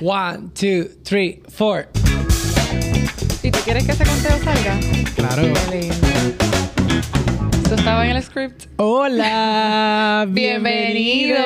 [0.00, 1.88] One, two, three, four.
[3.42, 4.78] ¿Y tú quieres que ese conteo salga?
[5.16, 5.42] Claro.
[5.42, 6.07] Qué
[7.68, 8.64] ¿Eso estaba en el script?
[8.76, 11.38] Hola, Bienvenidos.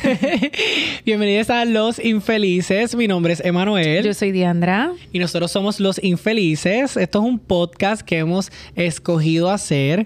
[0.00, 0.52] bienvenidos.
[1.04, 2.94] Bienvenidos a Los Infelices.
[2.94, 4.04] Mi nombre es Emanuel.
[4.04, 4.92] Yo soy Diandra.
[5.10, 6.96] Y nosotros somos Los Infelices.
[6.96, 10.04] Esto es un podcast que hemos escogido hacer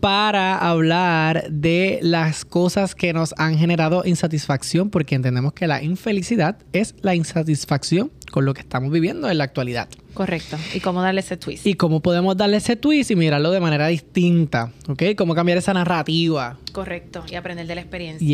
[0.00, 6.58] para hablar de las cosas que nos han generado insatisfacción, porque entendemos que la infelicidad
[6.72, 9.88] es la insatisfacción con lo que estamos viviendo en la actualidad.
[10.14, 10.56] Correcto.
[10.74, 11.66] ¿Y cómo darle ese twist?
[11.66, 15.02] Y cómo podemos darle ese twist y mirarlo de manera distinta, ¿ok?
[15.16, 16.58] Cómo cambiar esa narrativa.
[16.72, 17.24] Correcto.
[17.28, 18.26] Y aprender de la experiencia.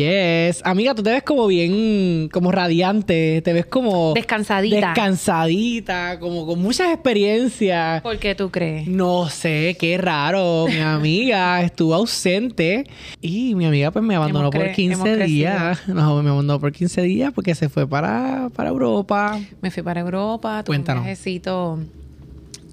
[0.47, 0.61] Yes.
[0.63, 4.13] Amiga, tú te ves como bien, como radiante, te ves como...
[4.13, 4.93] Descansadita.
[4.93, 8.01] Descansadita, como con muchas experiencias.
[8.01, 8.87] ¿Por qué tú crees?
[8.87, 10.65] No sé, qué raro.
[10.67, 12.85] Mi amiga estuvo ausente
[13.21, 15.27] y mi amiga pues me abandonó por cre- 15 hemos crecido.
[15.27, 15.87] días.
[15.87, 19.39] No, me abandonó por 15 días porque se fue para, para Europa.
[19.61, 21.01] Me fui para Europa, tuve Cuéntanos.
[21.01, 22.06] un viajecito poco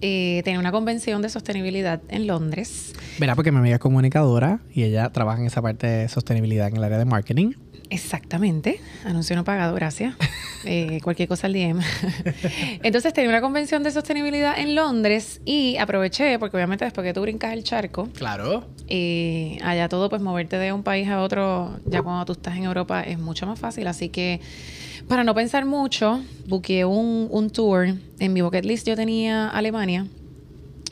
[0.01, 2.93] eh, tenía una convención de sostenibilidad en Londres.
[3.19, 6.77] Verá, porque mi amiga es comunicadora y ella trabaja en esa parte de sostenibilidad en
[6.77, 7.53] el área de marketing.
[7.91, 8.81] Exactamente.
[9.05, 10.15] Anuncio no pagado, gracias.
[10.67, 11.79] Eh, cualquier cosa al DM.
[12.83, 17.21] Entonces tenía una convención de sostenibilidad en Londres y aproveché, porque obviamente después que tú
[17.21, 18.65] brincas el charco, Claro.
[18.89, 22.65] eh, allá todo, pues moverte de un país a otro, ya cuando tú estás en
[22.65, 23.87] Europa, es mucho más fácil.
[23.89, 24.41] Así que,
[25.07, 27.89] para no pensar mucho, buqueé un, un tour.
[28.19, 29.84] En mi bucket list yo tenía Alemania.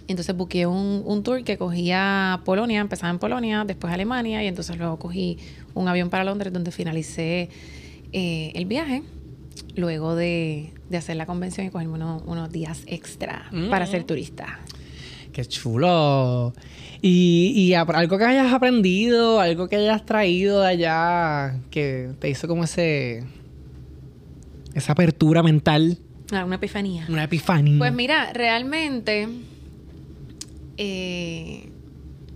[0.08, 4.76] Entonces buqueé un, un tour que cogía Polonia, empezaba en Polonia, después Alemania, y entonces
[4.76, 5.38] luego cogí
[5.74, 7.48] un avión para Londres donde finalicé
[8.12, 9.02] eh, el viaje,
[9.76, 13.70] luego de, de hacer la convención y cogerme unos, unos días extra Mm.
[13.70, 14.58] para ser turista.
[15.32, 16.52] Qué chulo.
[17.00, 22.46] Y, y algo que hayas aprendido, algo que hayas traído de allá, que te hizo
[22.48, 23.24] como ese...
[24.74, 25.98] Esa apertura mental,
[26.32, 27.04] Ah, Una epifanía.
[27.08, 27.78] una epifanía.
[27.78, 29.28] Pues mira, realmente
[30.76, 31.68] eh,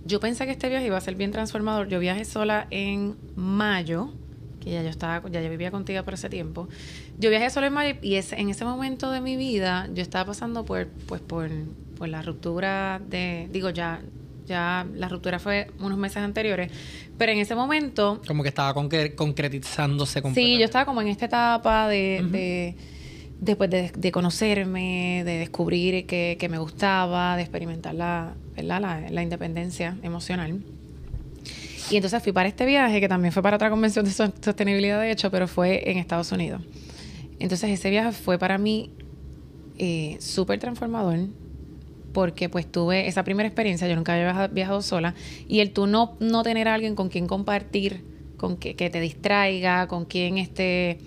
[0.05, 1.87] yo pensé que este viaje iba a ser bien transformador.
[1.89, 4.11] Yo viajé sola en mayo,
[4.63, 6.67] que ya yo estaba, ya yo vivía contigo por ese tiempo.
[7.17, 10.25] Yo viajé sola en mayo y ese- en ese momento de mi vida yo estaba
[10.25, 11.49] pasando por, pues por,
[11.97, 14.01] por la ruptura de, digo ya,
[14.45, 16.71] ya la ruptura fue unos meses anteriores,
[17.17, 20.59] pero en ese momento Como que estaba concre- concretizándose Sí, completamente.
[20.59, 22.75] yo estaba como en esta etapa de
[23.39, 28.35] después de, de conocerme, de descubrir que, que me gustaba, de experimentar la.
[28.57, 30.59] La, la independencia emocional.
[31.91, 34.99] Y entonces fui para este viaje, que también fue para otra convención de so- sostenibilidad,
[34.99, 36.63] de hecho, pero fue en Estados Unidos.
[37.37, 38.89] Entonces ese viaje fue para mí
[39.77, 41.19] eh, súper transformador
[42.13, 45.13] porque pues tuve esa primera experiencia, yo nunca había viaja- viajado sola,
[45.47, 48.01] y el tú no, no tener a alguien con quien compartir,
[48.37, 50.97] con que, que te distraiga, con quien este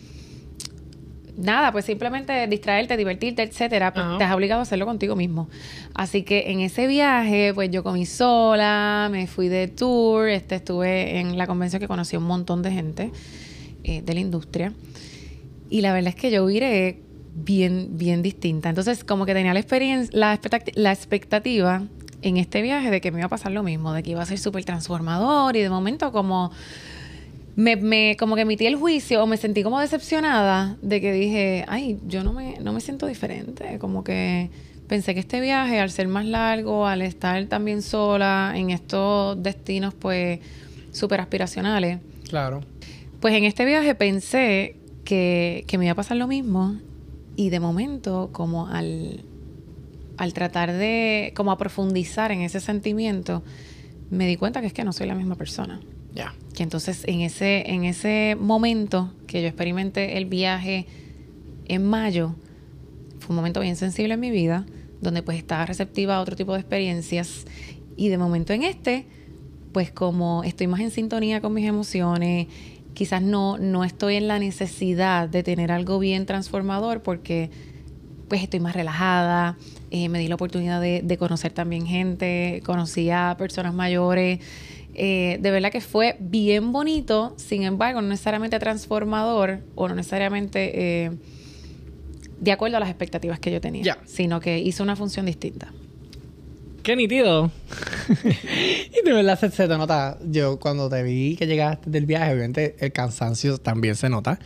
[1.40, 4.18] nada, pues simplemente distraerte, divertirte, etcétera, pues Ajá.
[4.18, 5.48] te has obligado a hacerlo contigo mismo.
[5.94, 11.18] Así que en ese viaje, pues yo comí sola, me fui de tour, este estuve
[11.18, 13.10] en la convención que conocí a un montón de gente
[13.84, 14.72] eh, de la industria.
[15.68, 17.00] Y la verdad es que yo viré
[17.34, 18.68] bien, bien distinta.
[18.68, 21.82] Entonces, como que tenía la experiencia, la, expectati- la expectativa
[22.22, 24.26] en este viaje de que me iba a pasar lo mismo, de que iba a
[24.26, 26.50] ser súper transformador y de momento como
[27.60, 31.64] me, me- como que emití el juicio o me sentí como decepcionada de que dije,
[31.68, 34.48] ay, yo no me, no me siento diferente, como que
[34.88, 39.92] pensé que este viaje al ser más largo, al estar también sola en estos destinos
[39.94, 40.40] pues
[40.92, 42.60] súper aspiracionales, Claro.
[43.20, 46.76] pues en este viaje pensé que, que me iba a pasar lo mismo
[47.36, 49.20] y de momento como al,
[50.16, 53.42] al tratar de como a profundizar en ese sentimiento,
[54.10, 55.80] me di cuenta que es que no soy la misma persona.
[56.14, 56.34] Ya.
[56.54, 60.86] Que entonces en ese, en ese momento que yo experimenté el viaje
[61.66, 62.34] en mayo,
[63.20, 64.66] fue un momento bien sensible en mi vida,
[65.00, 67.46] donde pues estaba receptiva a otro tipo de experiencias.
[67.96, 69.06] Y de momento en este,
[69.72, 72.48] pues como estoy más en sintonía con mis emociones,
[72.94, 77.50] quizás no, no estoy en la necesidad de tener algo bien transformador porque
[78.28, 79.56] pues estoy más relajada,
[79.90, 84.38] eh, me di la oportunidad de, de conocer también gente, conocí a personas mayores,
[84.94, 91.04] eh, de verdad que fue bien bonito, sin embargo, no necesariamente transformador o no necesariamente
[91.04, 91.10] eh,
[92.40, 95.72] de acuerdo a las expectativas que yo tenía, sino que hizo una función distinta.
[96.82, 97.50] Qué nítido.
[98.24, 100.18] y de verdad se, se te nota.
[100.24, 104.38] Yo cuando te vi que llegaste del viaje, obviamente el cansancio también se nota.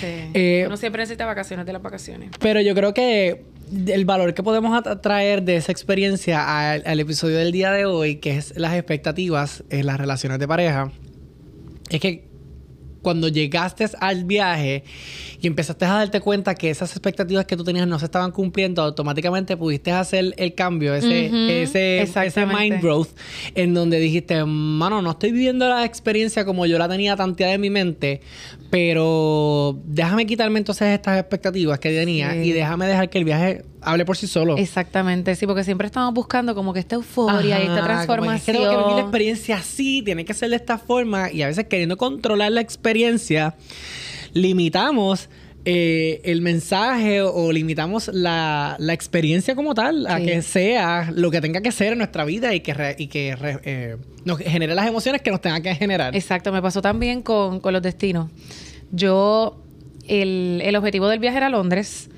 [0.00, 0.06] Sí.
[0.34, 2.30] Eh, Uno siempre necesita vacaciones de las vacaciones.
[2.40, 3.44] Pero yo creo que
[3.86, 7.84] el valor que podemos atra- traer de esa experiencia al, al episodio del día de
[7.86, 10.90] hoy, que es las expectativas en las relaciones de pareja,
[11.90, 12.27] es que
[13.08, 14.84] cuando llegaste al viaje
[15.40, 18.82] y empezaste a darte cuenta que esas expectativas que tú tenías no se estaban cumpliendo,
[18.82, 23.08] automáticamente pudiste hacer el cambio, ese, ese, ese mind growth,
[23.54, 27.62] en donde dijiste, mano, no estoy viviendo la experiencia como yo la tenía tanteada en
[27.62, 28.20] mi mente,
[28.68, 34.04] pero déjame quitarme entonces estas expectativas que tenía y déjame dejar que el viaje hable
[34.04, 34.56] por sí solo.
[34.56, 38.56] Exactamente, sí, porque siempre estamos buscando como que esta euforia y esta transformación.
[38.56, 41.46] Como que, que vivir la experiencia así, tiene que ser de esta forma y a
[41.46, 42.97] veces queriendo controlar la experiencia,
[44.32, 45.28] limitamos
[45.64, 51.60] eh, el mensaje o limitamos la, experiencia como tal a que sea lo que tenga
[51.60, 55.30] que ser en nuestra vida y que, y que eh, nos genere las emociones que
[55.30, 56.16] nos tenga que generar.
[56.16, 58.30] Exacto, me pasó también con, con los destinos.
[58.92, 59.62] Yo,
[60.06, 62.08] el, el objetivo del viaje era Londres,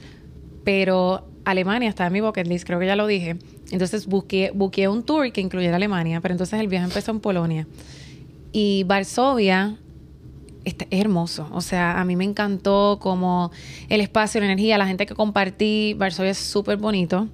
[0.62, 3.36] pero Alemania estaba en mi bucket list, creo que ya lo dije.
[3.72, 7.66] Entonces busqué, busqué un tour que incluyera Alemania, pero entonces el viaje empezó en Polonia.
[8.52, 9.76] Y Varsovia
[10.64, 11.48] es hermoso.
[11.52, 13.50] O sea, a mí me encantó como
[13.88, 15.94] el espacio, la energía, la gente que compartí.
[15.94, 17.28] Varsovia es súper bonito.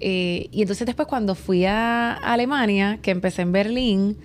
[0.00, 4.16] Eh, y entonces después cuando fui a Alemania, que empecé en Berlín,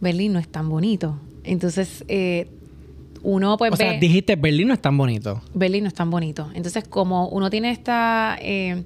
[0.00, 1.18] Berlín no es tan bonito.
[1.44, 2.48] Entonces, eh,
[3.22, 3.72] uno pues...
[3.72, 5.42] O sea, dijiste, Berlín no es tan bonito.
[5.52, 6.50] Berlín no es tan bonito.
[6.54, 8.38] Entonces, como uno tiene esta...
[8.40, 8.84] Eh,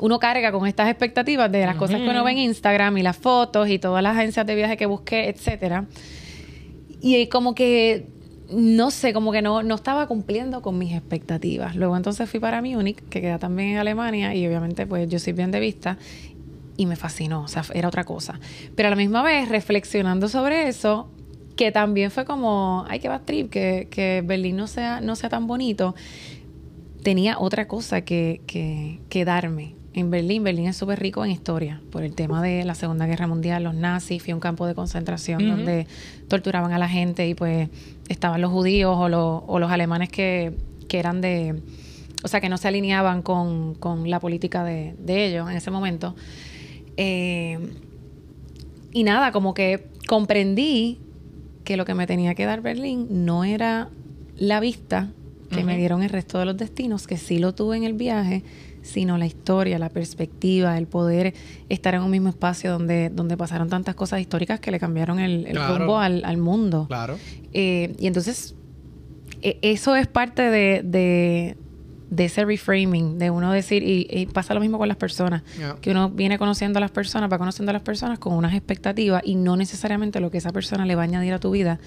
[0.00, 3.16] uno carga con estas expectativas de las cosas que uno ve en Instagram y las
[3.16, 5.86] fotos y todas las agencias de viaje que busqué, etcétera.
[7.00, 8.08] Y como que
[8.54, 11.76] no sé, como que no, no estaba cumpliendo con mis expectativas.
[11.76, 15.32] Luego entonces fui para Múnich, que queda también en Alemania, y obviamente pues yo soy
[15.32, 15.98] bien de vista,
[16.76, 18.40] y me fascinó, o sea, era otra cosa.
[18.74, 21.08] Pero a la misma vez, reflexionando sobre eso,
[21.56, 25.28] que también fue como, ay, qué va trip, que, que Berlín no sea, no sea
[25.28, 25.94] tan bonito,
[27.02, 30.44] tenía otra cosa que, que, que darme en Berlín.
[30.44, 33.74] Berlín es súper rico en historia por el tema de la Segunda Guerra Mundial, los
[33.74, 35.86] nazis, fui a un campo de concentración donde
[36.28, 37.68] torturaban a la gente y pues
[38.08, 40.52] estaban los judíos o, los, o los alemanes que,
[40.88, 41.60] que, eran de,
[42.22, 45.70] o sea, que no se alineaban con, con la política de, de, ellos en ese
[45.70, 46.14] momento.
[46.96, 47.58] Eh,
[48.92, 51.00] y nada, como que comprendí
[51.64, 53.88] que lo que me tenía que dar Berlín no era
[54.36, 55.12] la vista
[55.50, 58.42] que me dieron el resto de los destinos, que sí lo tuve en el viaje,
[58.82, 61.34] sino la historia, la perspectiva, el poder
[61.68, 65.46] estar en un mismo espacio donde, donde pasaron tantas cosas históricas que le cambiaron el,
[65.54, 66.86] rumbo al, mundo.
[66.88, 67.18] Claro.
[67.52, 68.54] Eh, y entonces,
[69.40, 74.78] e, eso es parte de, de, ese reframing, de uno decir, y, pasa lo mismo
[74.78, 75.42] con las personas,
[75.80, 79.22] que uno viene conociendo a las personas, va conociendo a las personas con unas expectativas
[79.24, 81.78] y no necesariamente lo que esa persona le va a añadir a tu vida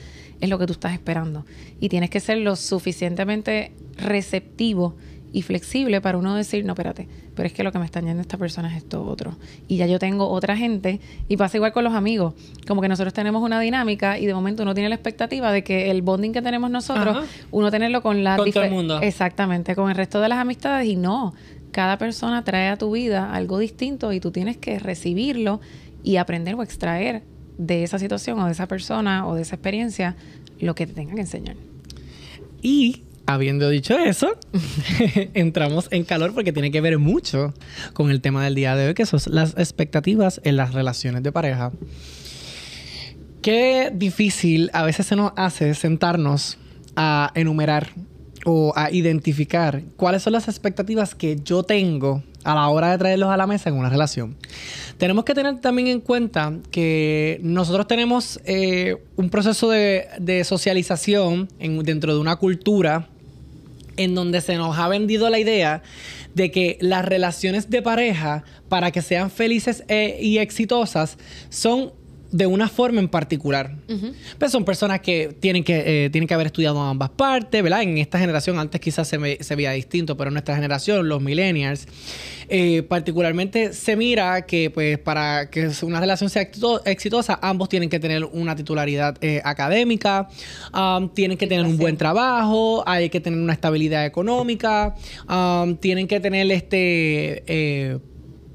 [0.41, 1.45] es lo que tú estás esperando.
[1.79, 4.95] Y tienes que ser lo suficientemente receptivo
[5.35, 8.21] y flexible para uno decir, no, espérate, pero es que lo que me está añadiendo
[8.21, 9.35] esta persona es esto otro.
[9.67, 12.35] Y ya yo tengo otra gente, y pasa igual con los amigos,
[12.65, 15.91] como que nosotros tenemos una dinámica y de momento uno tiene la expectativa de que
[15.91, 18.37] el bonding que tenemos nosotros, uno tenerlo con la...
[18.37, 19.01] Con todo el mundo.
[19.01, 21.33] Exactamente, con el resto de las amistades y no,
[21.73, 25.59] cada persona trae a tu vida algo distinto y tú tienes que recibirlo
[26.01, 27.23] y aprender o extraer
[27.57, 30.15] de esa situación o de esa persona o de esa experiencia
[30.61, 31.57] lo que te tenga que enseñar.
[32.61, 34.37] Y Habiendo dicho eso,
[35.33, 37.53] entramos en calor porque tiene que ver mucho
[37.93, 41.31] con el tema del día de hoy, que son las expectativas en las relaciones de
[41.31, 41.71] pareja.
[43.41, 46.57] Qué difícil a veces se nos hace sentarnos
[46.95, 47.89] a enumerar
[48.45, 53.29] o a identificar cuáles son las expectativas que yo tengo a la hora de traerlos
[53.29, 54.37] a la mesa en una relación.
[54.97, 62.13] Tenemos que tener también en cuenta que nosotros tenemos eh, un proceso de, socialización dentro
[62.13, 63.09] de una cultura
[63.97, 65.83] en donde se nos ha vendido la idea
[66.33, 71.17] de que las relaciones de pareja, para que sean felices e, y exitosas,
[71.49, 71.93] son
[72.35, 73.71] de una forma en particular.
[74.37, 77.81] Pues son personas que tienen que, eh, tienen que haber estudiado ambas partes, ¿verdad?
[77.81, 81.87] En esta generación, antes quizás se, se veía distinto, pero en nuestra generación, los millennials,
[82.49, 86.49] eh, particularmente se mira que pues para que una relación sea
[86.85, 90.27] exitosa, ambos tienen que tener una titularidad eh, académica,
[90.73, 94.93] um, tienen que tener un buen trabajo, hay que tener una estabilidad económica,
[95.29, 98.01] um, tienen que tener este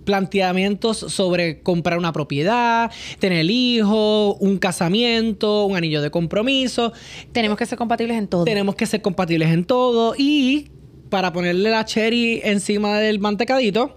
[0.04, 6.92] planteamientos sobre comprar una propiedad, tener hijos, un casamiento, un anillo de compromiso.
[7.33, 8.45] Tenemos que ser compatibles en todo.
[8.45, 10.71] Tenemos que ser compatibles en todo y
[11.09, 13.97] para ponerle la cherry encima del mantecadito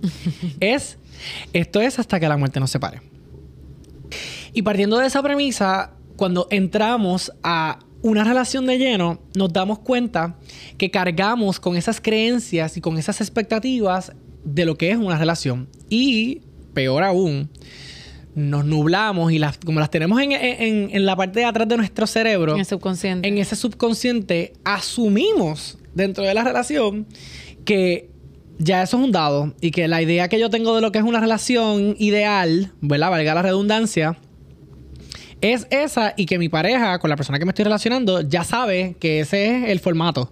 [0.60, 0.98] es
[1.52, 3.02] esto es hasta que la muerte nos separe.
[4.52, 10.36] Y partiendo de esa premisa, cuando entramos a una relación de lleno, nos damos cuenta
[10.78, 14.12] que cargamos con esas creencias y con esas expectativas
[14.44, 15.68] de lo que es una relación.
[15.88, 16.40] Y,
[16.74, 17.50] peor aún,
[18.34, 21.76] nos nublamos y las, como las tenemos en, en- en la parte de atrás de
[21.76, 23.28] nuestro cerebro, En el subconsciente.
[23.28, 27.06] en ese subconsciente asumimos dentro de la relación
[27.64, 28.08] que
[28.58, 30.98] ya eso es un dado y que la idea que yo tengo de lo que
[30.98, 33.10] es una relación ideal, ¿verdad?
[33.10, 34.16] Valga la redundancia,
[35.40, 38.96] es esa y que mi pareja con la persona que me estoy relacionando ya sabe
[39.00, 40.30] que ese es el formato.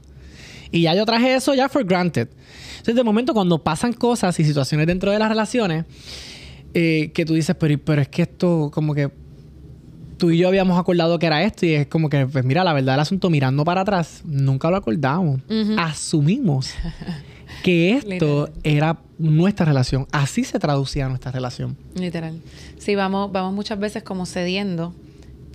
[0.71, 2.29] Y ya yo traje eso ya for granted.
[2.89, 5.85] Entonces, de momento, cuando pasan cosas y situaciones dentro de las relaciones,
[6.73, 9.11] eh, que tú dices, pero, pero es que esto, como que
[10.17, 12.73] tú y yo habíamos acordado que era esto, y es como que, pues mira, la
[12.73, 15.43] verdad del asunto, mirando para atrás, nunca lo acordamos.
[15.77, 16.73] Asumimos
[17.63, 20.07] que esto era nuestra relación.
[20.11, 21.77] Así se traducía nuestra relación.
[21.95, 22.41] Literal.
[22.79, 24.95] Sí, vamos, vamos muchas veces como cediendo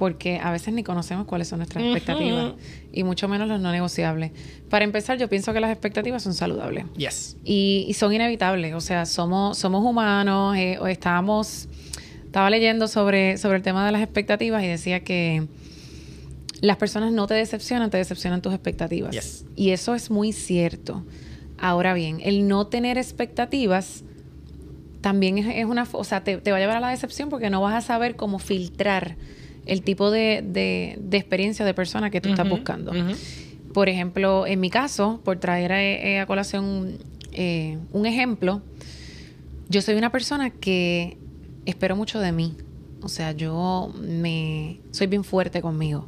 [0.03, 2.55] porque a veces ni conocemos cuáles son nuestras expectativas
[2.91, 4.31] y mucho menos los no negociables.
[4.69, 7.37] Para empezar, yo pienso que las expectativas son saludables Yes.
[7.45, 8.73] y, y son inevitables.
[8.73, 10.57] O sea, somos, somos humanos.
[10.57, 11.69] eh, o estábamos,
[12.25, 15.47] estaba leyendo sobre, sobre el tema de las expectativas y decía que
[16.59, 19.11] las personas no te decepcionan, te decepcionan tus expectativas.
[19.11, 19.45] Yes.
[19.55, 21.05] Y eso es muy cierto.
[21.57, 24.03] Ahora bien, el no tener expectativas
[24.99, 27.49] también es, es una, o sea, te, te va a llevar a la decepción porque
[27.49, 29.15] no vas a saber cómo filtrar
[29.65, 32.91] el tipo de, de, de experiencia de persona que tú estás buscando.
[33.73, 36.99] Por ejemplo, en mi caso, por traer a, eh, a colación
[37.31, 38.61] eh, un ejemplo,
[39.69, 41.17] yo soy una persona que
[41.65, 42.55] espero mucho de mí.
[43.01, 46.07] O sea, yo me soy bien fuerte conmigo.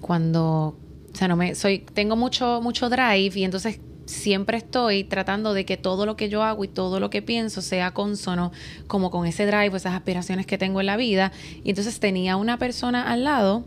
[0.00, 0.78] Cuando,
[1.12, 5.64] o sea, no me soy tengo mucho mucho drive y entonces siempre estoy tratando de
[5.64, 8.52] que todo lo que yo hago y todo lo que pienso sea consono
[8.86, 11.30] como con ese drive, esas aspiraciones que tengo en la vida.
[11.62, 13.64] Y entonces tenía una persona al lado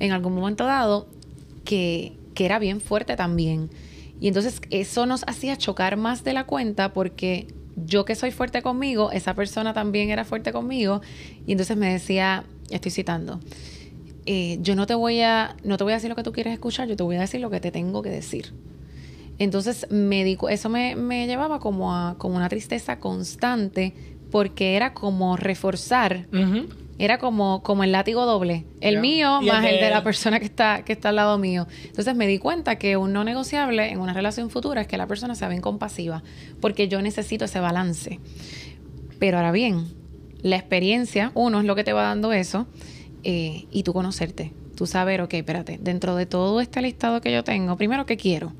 [0.00, 1.06] en algún momento dado
[1.64, 3.70] que, que era bien fuerte también.
[4.20, 8.62] Y entonces eso nos hacía chocar más de la cuenta porque yo que soy fuerte
[8.62, 11.00] conmigo, esa persona también era fuerte conmigo.
[11.46, 13.40] Y entonces me decía, estoy citando,
[14.24, 16.52] eh, yo no te voy a, no te voy a decir lo que tú quieres
[16.52, 18.52] escuchar, yo te voy a decir lo que te tengo que decir.
[19.38, 23.94] Entonces me di eso me, me llevaba como a como una tristeza constante
[24.30, 26.26] porque era como reforzar
[26.98, 28.64] era como, como el látigo doble.
[28.80, 31.38] El mío Y más el de de la persona que está, que está al lado
[31.38, 31.66] mío.
[31.84, 35.06] Entonces me di cuenta que un no negociable en una relación futura es que la
[35.06, 36.22] persona sea bien compasiva.
[36.60, 38.20] Porque yo necesito ese balance.
[39.18, 39.88] Pero ahora bien,
[40.40, 42.66] la experiencia, uno es lo que te va dando eso.
[43.24, 44.52] eh, y tú conocerte.
[44.76, 48.52] Tú saber, ok, espérate, dentro de todo este listado que yo tengo, primero, ¿qué quiero?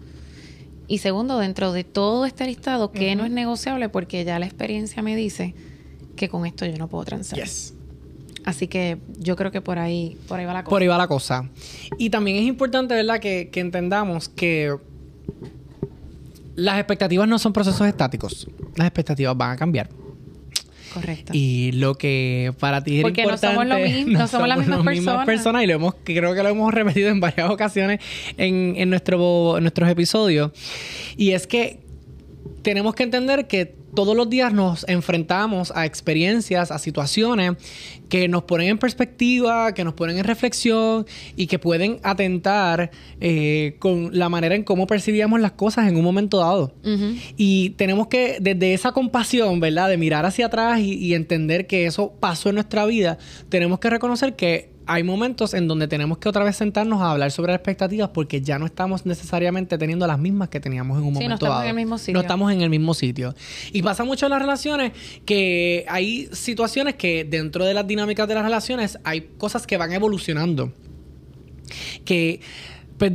[0.89, 3.89] Y segundo, dentro de todo este listado, ¿qué no es negociable?
[3.89, 5.55] Porque ya la experiencia me dice
[6.15, 7.39] que con esto yo no puedo transar.
[7.39, 7.75] Yes.
[8.45, 10.71] Así que yo creo que por ahí, por ahí va la cosa.
[10.71, 11.51] Por ahí va la cosa.
[11.99, 14.77] Y también es importante, ¿verdad?, que, que entendamos que
[16.55, 18.49] las expectativas no son procesos estáticos.
[18.77, 19.89] Las expectativas van a cambiar.
[20.97, 21.33] Correcto.
[21.35, 23.55] Y lo que para ti es Porque no importante...
[23.55, 25.63] somos lo mismo, no somos las mismas personas.
[25.63, 28.01] y lo hemos, creo que lo hemos repetido en varias ocasiones
[28.39, 30.53] en, en, nuestro, en nuestros episodios.
[31.19, 31.86] Y es que
[32.67, 37.53] tenemos que entender que todos los días nos enfrentamos a experiencias, a situaciones
[38.09, 41.07] que nos ponen en perspectiva, que nos ponen en reflexión
[41.37, 46.03] y que pueden atentar eh, con la manera en cómo percibíamos las cosas en un
[46.03, 46.75] momento dado.
[47.37, 49.89] Y tenemos que, desde esa compasión, ¿verdad?
[49.89, 53.17] De mirar hacia atrás y, y entender que eso pasó en nuestra vida,
[53.49, 57.31] tenemos que reconocer que hay momentos en donde tenemos que otra vez sentarnos a hablar
[57.33, 61.15] sobre las expectativas porque ya no estamos necesariamente teniendo las mismas que teníamos en un
[61.15, 61.63] Sí, no momento estamos dado.
[61.65, 62.15] en el mismo sitio.
[62.15, 63.35] No estamos en el mismo sitio.
[63.73, 64.93] Y pasa mucho en las relaciones
[65.25, 69.93] que hay situaciones que dentro de las dinámicas de las relaciones hay cosas que van
[69.93, 70.73] evolucionando
[72.05, 72.41] que
[72.99, 73.13] pues,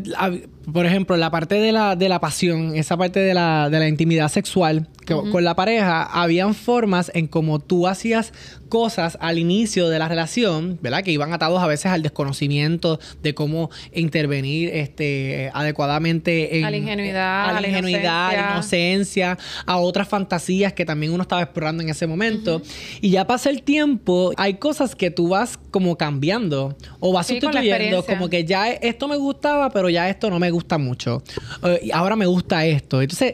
[0.71, 3.87] por ejemplo la parte de la, de la pasión esa parte de la, de la
[3.87, 8.33] intimidad sexual que- con la pareja habían formas en como tú hacías
[8.69, 13.33] cosas al inicio de la relación verdad que iban atados a veces al desconocimiento de
[13.33, 20.73] cómo intervenir este adecuadamente en A la ingenuidad, a la ingenuidad inocencia a otras fantasías
[20.73, 22.61] que también uno estaba explorando en ese momento.
[23.01, 27.39] Y ya pasa el tiempo hay cosas que tú vas como cambiando o vas Sí,
[27.41, 31.23] sustituyendo como que ya esto me gustaba, pero ya esto no me gusta mucho.
[31.63, 33.01] Eh, y ahora me gusta esto.
[33.01, 33.33] Entonces,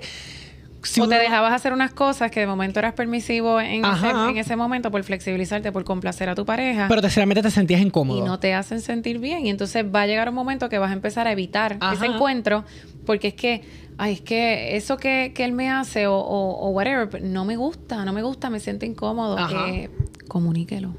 [0.87, 4.07] si o uno- te dejabas hacer unas cosas que de momento eras permisivo en ese,
[4.07, 4.29] Ajá.
[4.29, 6.87] en ese momento por flexibilizarte, por complacer a tu pareja.
[6.87, 8.19] pero terceramente te sentías incómodo.
[8.19, 9.45] y no te hacen sentir bien.
[9.45, 11.93] Y entonces va a llegar un momento que vas a empezar a evitar Ajá.
[11.93, 12.63] ese encuentro
[13.05, 13.61] porque es que,
[13.97, 17.55] ay, es que eso que, que él me hace o, o- o whatever, no me
[17.55, 19.37] gusta, no me gusta, me siento incómodo.
[19.67, 19.89] Eh,
[20.27, 20.93] comuníquelo.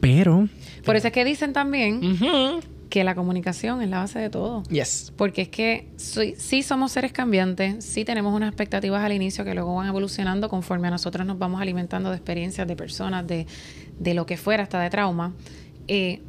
[0.00, 0.48] Pero,
[0.84, 4.62] Por eso es que dicen también ujú, que la comunicación es la base de todo.
[4.64, 5.12] Yes.
[5.16, 9.74] Porque es que sí somos seres cambiantes, sí tenemos unas expectativas al inicio que luego
[9.74, 13.46] van evolucionando conforme a nosotros nos vamos alimentando de experiencias, de personas, de,
[13.98, 15.34] de lo que fuera, hasta de trauma.
[15.86, 16.20] Eh,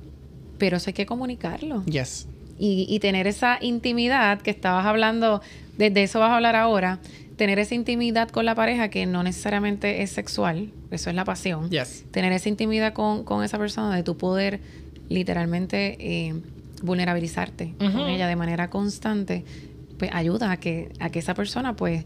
[0.57, 1.83] pero eso hay que comunicarlo.
[1.85, 2.27] Yes.
[2.57, 5.41] Y, y tener esa intimidad que estabas hablando,
[5.77, 6.99] desde eso vas a hablar ahora,
[7.37, 11.69] tener esa intimidad con la pareja que no necesariamente es sexual, eso es la pasión.
[11.69, 12.03] Yes.
[12.11, 14.59] Tener esa intimidad con, con esa persona de tu poder
[15.09, 16.35] literalmente eh,
[16.81, 19.43] vulnerabilizarte con ella de manera constante,
[19.97, 22.05] pues ayuda a que, a que esa persona pues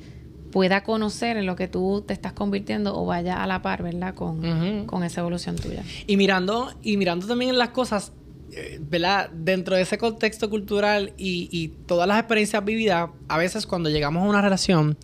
[0.51, 4.13] pueda conocer en lo que tú te estás convirtiendo o vaya a la par, ¿verdad?
[4.13, 5.83] Con, con esa evolución tuya.
[6.07, 8.13] Y mirando, y mirando también las cosas,
[8.51, 9.29] eh, ¿verdad?
[9.31, 14.23] Dentro de ese contexto cultural y, y todas las experiencias vividas, a veces cuando llegamos
[14.23, 14.95] a una relación,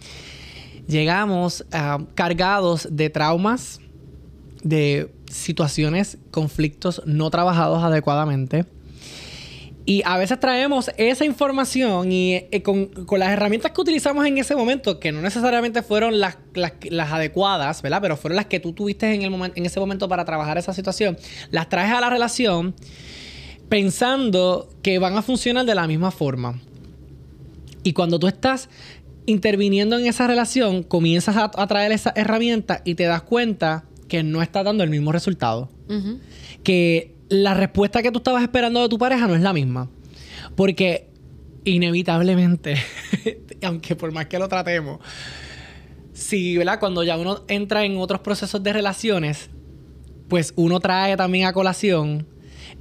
[0.88, 3.80] llegamos ah, cargados de traumas,
[4.64, 8.66] de situaciones, conflictos no trabajados adecuadamente.
[9.86, 14.38] Y a veces traemos esa información y eh, con, con las herramientas que utilizamos en
[14.38, 18.00] ese momento, que no necesariamente fueron las, las, adecuadas, ¿verdad?
[18.00, 21.18] Pero fueron las que tú tuviste en, el en ese momento para trabajar esa situación,
[21.50, 22.76] las traes a la relación
[23.68, 26.62] pensando que van a funcionar de la misma forma.
[27.82, 28.70] Y cuando tú estás
[29.26, 34.24] interviniendo en esa relación, comienzas a, a traer esa herramienta y te das cuenta que
[34.24, 35.70] no está dando el mismo resultado
[36.64, 39.90] que la respuesta que tú estabas esperando de tu pareja no es la misma.
[40.56, 41.10] Porque
[41.64, 42.76] inevitablemente,
[43.64, 45.00] aunque por más que lo tratemos,
[46.14, 46.80] si, ¿verdad?
[46.80, 49.50] Cuando ya uno entra en otros procesos de relaciones,
[50.28, 52.28] pues uno trae también a colación,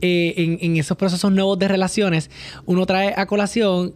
[0.00, 2.30] eh, en, en esos procesos nuevos de relaciones,
[2.66, 3.94] uno trae a colación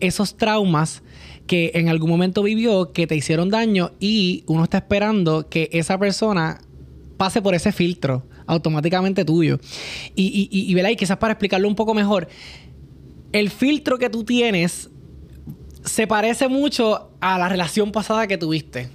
[0.00, 1.02] esos traumas
[1.50, 5.98] que en algún momento vivió, que te hicieron daño y uno está esperando que esa
[5.98, 6.60] persona
[7.16, 9.58] pase por ese filtro automáticamente tuyo.
[10.14, 12.28] Y, y, y, y, quizás para explicarlo un poco mejor,
[13.32, 14.90] el filtro que tú tienes
[15.84, 18.88] se parece mucho a la relación pasada que tuviste.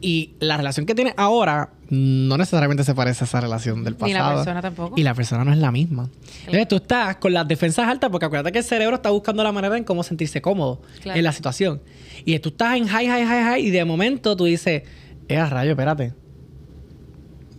[0.00, 4.08] Y la relación que tienes ahora no necesariamente se parece a esa relación del pasado.
[4.08, 4.94] Ni la persona tampoco.
[4.96, 6.08] Y la persona no es la misma.
[6.40, 9.52] Entonces tú estás con las defensas altas porque acuérdate que el cerebro está buscando la
[9.52, 11.18] manera en cómo sentirse cómodo Claro.
[11.18, 11.82] en la situación.
[12.24, 14.84] Y tú estás en high, high, high, high y de momento tú dices,
[15.28, 16.14] eh, a rayo, espérate.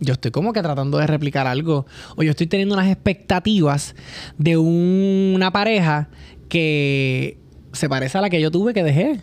[0.00, 1.86] Yo estoy como que tratando de replicar algo.
[2.16, 3.94] O yo estoy teniendo unas expectativas
[4.36, 6.08] de un- una pareja
[6.48, 7.38] que
[7.72, 9.20] se parece a la que yo tuve que dejé.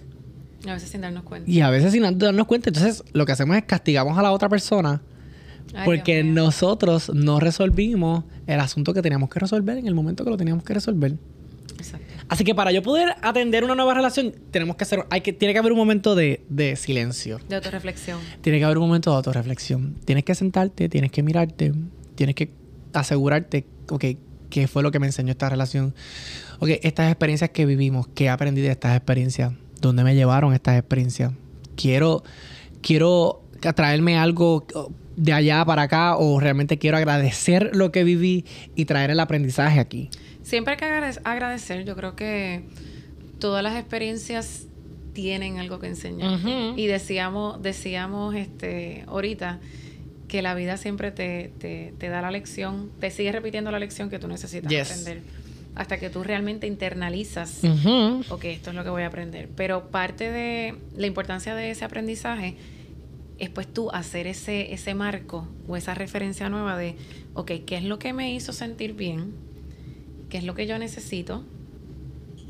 [0.68, 1.50] A veces sin darnos cuenta.
[1.50, 2.70] Y a veces sin darnos cuenta.
[2.70, 5.02] Entonces, lo que hacemos es castigamos a la otra persona
[5.74, 10.30] Ay, porque nosotros no resolvimos el asunto que teníamos que resolver en el momento que
[10.30, 11.18] lo teníamos que resolver.
[11.78, 12.06] Exacto.
[12.28, 15.54] Así que para yo poder atender una nueva relación, tenemos que hacer, hay que, tiene
[15.54, 17.40] que haber un momento de, de silencio.
[17.50, 18.20] De autorreflexión.
[18.42, 19.96] Tiene que haber un momento de autorreflexión.
[20.06, 21.74] Tienes que sentarte, tienes que mirarte,
[22.16, 22.52] tienes que
[22.94, 24.06] asegurarte, ok,
[24.50, 25.96] ¿qué fue lo que me enseñó esta relación?
[26.60, 29.54] Ok, estas experiencias que vivimos, ¿qué aprendí de estas experiencias?
[29.82, 31.32] ¿Dónde me llevaron estas experiencias?
[31.76, 32.24] Quiero,
[32.82, 33.42] quiero
[33.76, 34.66] traerme algo
[35.16, 39.80] de allá para acá o realmente quiero agradecer lo que viví y traer el aprendizaje
[39.80, 40.10] aquí.
[40.44, 41.86] Siempre hay que agrade- agradecer.
[41.86, 42.64] Yo creo que
[43.40, 44.68] todas las experiencias
[45.14, 46.40] tienen algo que enseñar.
[46.78, 49.60] Y decíamos, decíamos este, ahorita
[50.28, 54.10] que la vida siempre te, te, te da la lección, te sigue repitiendo la lección
[54.10, 54.90] que tú necesitas Yes.
[54.92, 55.22] aprender.
[55.76, 58.24] Hasta que tú realmente internalizas, Ujú.
[58.30, 59.50] ok, esto es lo que voy a aprender.
[59.56, 62.56] Pero parte de la importancia de ese aprendizaje
[63.40, 66.96] es pues tú hacer ese, ese marco o esa referencia nueva de,
[67.34, 69.34] ok, ¿qué es lo que me hizo sentir bien?
[70.30, 71.44] ¿Qué es lo que yo necesito?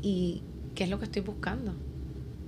[0.02, 0.42] ¿Y
[0.74, 1.74] qué es lo que estoy buscando?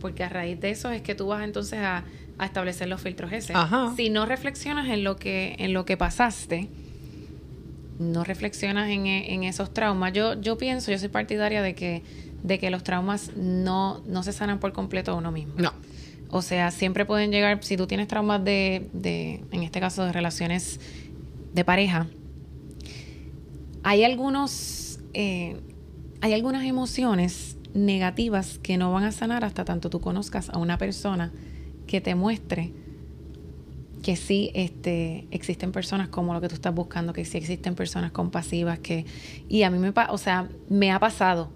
[0.01, 2.05] Porque a raíz de eso es que tú vas entonces a,
[2.37, 3.55] a establecer los filtros ese.
[3.55, 3.95] Ajá.
[3.97, 6.69] Si no reflexionas en lo que, en lo que pasaste,
[7.99, 10.13] no reflexionas en, e- en esos traumas.
[10.13, 12.03] Yo, yo pienso, yo soy partidaria de que,
[12.43, 15.55] de que los traumas no, no se sanan por completo a uno mismo.
[15.57, 15.73] No.
[16.31, 20.13] O sea, siempre pueden llegar, si tú tienes traumas de, de, en este caso, de
[20.13, 20.81] relaciones
[21.53, 22.09] de pareja,
[23.85, 25.57] hay algunos, eh,
[26.21, 30.79] hay algunas emociones negativas que no van a sanar hasta tanto tú conozcas a una
[30.79, 31.33] persona
[31.87, 32.73] que te muestre
[34.05, 38.13] que sí este, existen personas como lo que tú estás buscando, que sí existen personas
[38.13, 39.07] compasivas, que
[39.49, 41.49] y a mí me o sea, me ha pasado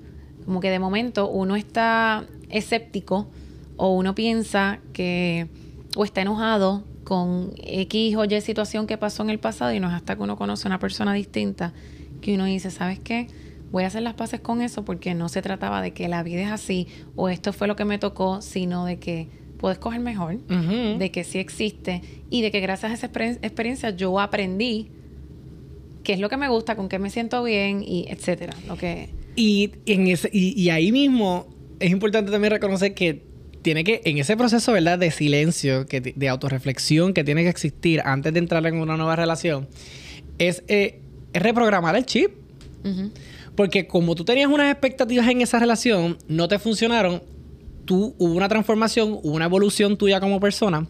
[0.46, 3.28] como que de momento uno está escéptico
[3.76, 5.48] o uno piensa que
[5.94, 9.88] o está enojado con X o Y situación que pasó en el pasado y no
[9.88, 11.74] es hasta que uno conoce a una persona distinta
[12.22, 13.26] que uno dice, ¿sabes qué?
[13.70, 16.40] Voy a hacer las paces con eso porque no se trataba de que la vida
[16.40, 20.38] es así o esto fue lo que me tocó, sino de que puedo escoger mejor,
[20.38, 24.88] de que sí existe y de que gracias a esa exper- experiencia yo aprendí
[26.04, 28.54] qué es lo que me gusta, con qué me siento bien y etcétera.
[28.66, 29.10] Lo que...
[29.36, 31.46] Y, en ese, y, y ahí mismo
[31.80, 33.22] es importante también reconocer que
[33.62, 34.98] tiene que, en ese proceso, ¿verdad?
[34.98, 39.16] De silencio, que, de autorreflexión que tiene que existir antes de entrar en una nueva
[39.16, 39.68] relación,
[40.38, 41.00] es, eh,
[41.32, 42.30] es reprogramar el chip.
[43.54, 47.22] Porque como tú tenías unas expectativas en esa relación, no te funcionaron,
[47.88, 50.86] tú hubo una transformación, hubo una evolución tuya como persona.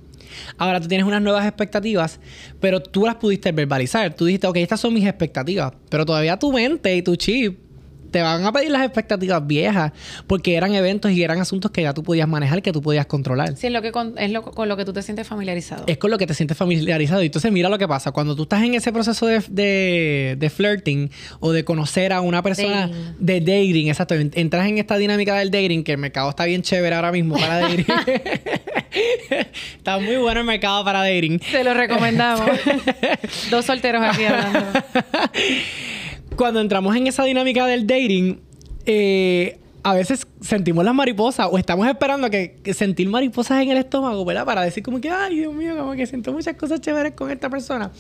[0.59, 2.19] Ahora tú tienes unas nuevas expectativas,
[2.61, 4.15] pero tú las pudiste verbalizar.
[4.15, 7.68] Tú dijiste, ok, estas son mis expectativas, pero todavía tu mente y tu chip
[8.11, 9.93] te van a pedir las expectativas viejas,
[10.27, 13.57] porque eran eventos y eran asuntos que ya tú podías manejar, que tú podías controlar.
[13.57, 15.85] Sí, es, lo que con, es lo, con lo que tú te sientes familiarizado.
[15.87, 17.23] Es con lo que te sientes familiarizado.
[17.23, 18.13] Y entonces mira lo que pasa.
[18.13, 22.43] Cuando tú estás en ese proceso de, de, de flirting o de conocer a una
[22.43, 23.15] persona Dating.
[23.19, 24.15] de dating, exacto.
[24.15, 27.37] en- Entras en esta dinámica del dating, que el mercado está bien chévere ahora mismo
[27.39, 27.87] para dating.
[29.77, 31.39] está muy bueno el mercado para dating.
[31.39, 32.51] Te lo recomendamos.
[33.51, 34.61] Dos solteros aquí hablando.
[36.39, 38.39] Cuando entramos en esa dinámica del dating,
[38.87, 43.79] eh, a veces sentimos las mariposas o estamos esperando que, que sentir mariposas en el
[43.79, 44.45] estómago, ¿verdad?
[44.45, 47.51] Para decir como que, ay, Dios mío, como que siento muchas cosas chéveres con esta
[47.51, 47.91] persona.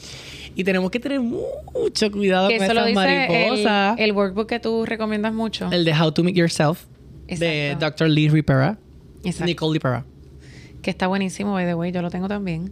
[0.55, 3.98] Y tenemos que tener mucho cuidado Que con esas mariposas.
[3.98, 5.68] el, el workbook que tú recomiendas mucho.
[5.72, 6.85] El de How to Meet Yourself
[7.27, 8.05] de Exacto.
[8.05, 8.11] Dr.
[8.11, 8.79] Lee Ripera.
[9.24, 9.46] Exacto.
[9.46, 10.05] Nicole Ripera.
[10.81, 12.70] que está buenísimo, by the way, yo lo tengo también.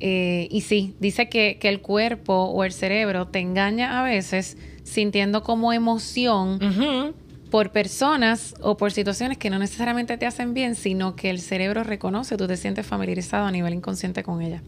[0.00, 4.56] Eh, y sí, dice que, que el cuerpo o el cerebro te engaña a veces
[4.88, 6.58] sintiendo como emoción
[7.50, 11.82] por personas o por situaciones que no necesariamente te hacen bien, sino que el cerebro
[11.82, 14.62] reconoce, tú te sientes familiarizado a nivel inconsciente con ella.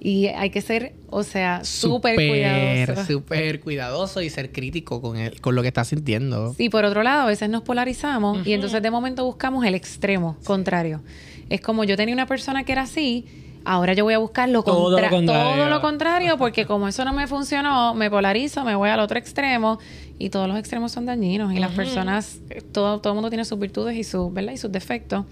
[0.00, 3.04] Y hay que ser, o sea, súper cuidadoso.
[3.04, 6.54] Súper cuidadoso y ser crítico con, el, con lo que estás sintiendo.
[6.56, 10.36] Y por otro lado, a veces nos polarizamos y entonces de momento buscamos el extremo
[10.44, 11.02] contrario.
[11.50, 13.24] Es como yo tenía una persona que era así,
[13.64, 15.54] ahora yo voy a buscar lo, Todo lo contra- contrario.
[15.56, 19.18] todo lo contrario, porque como eso no me funcionó, me polarizo, me voy al otro
[19.18, 19.78] extremo
[20.18, 23.44] y todos los extremos son dañinos y las personas, eh, todo, todo el mundo tiene
[23.44, 24.52] sus virtudes y, sus ¿verdad?
[24.52, 25.24] y sus defectos.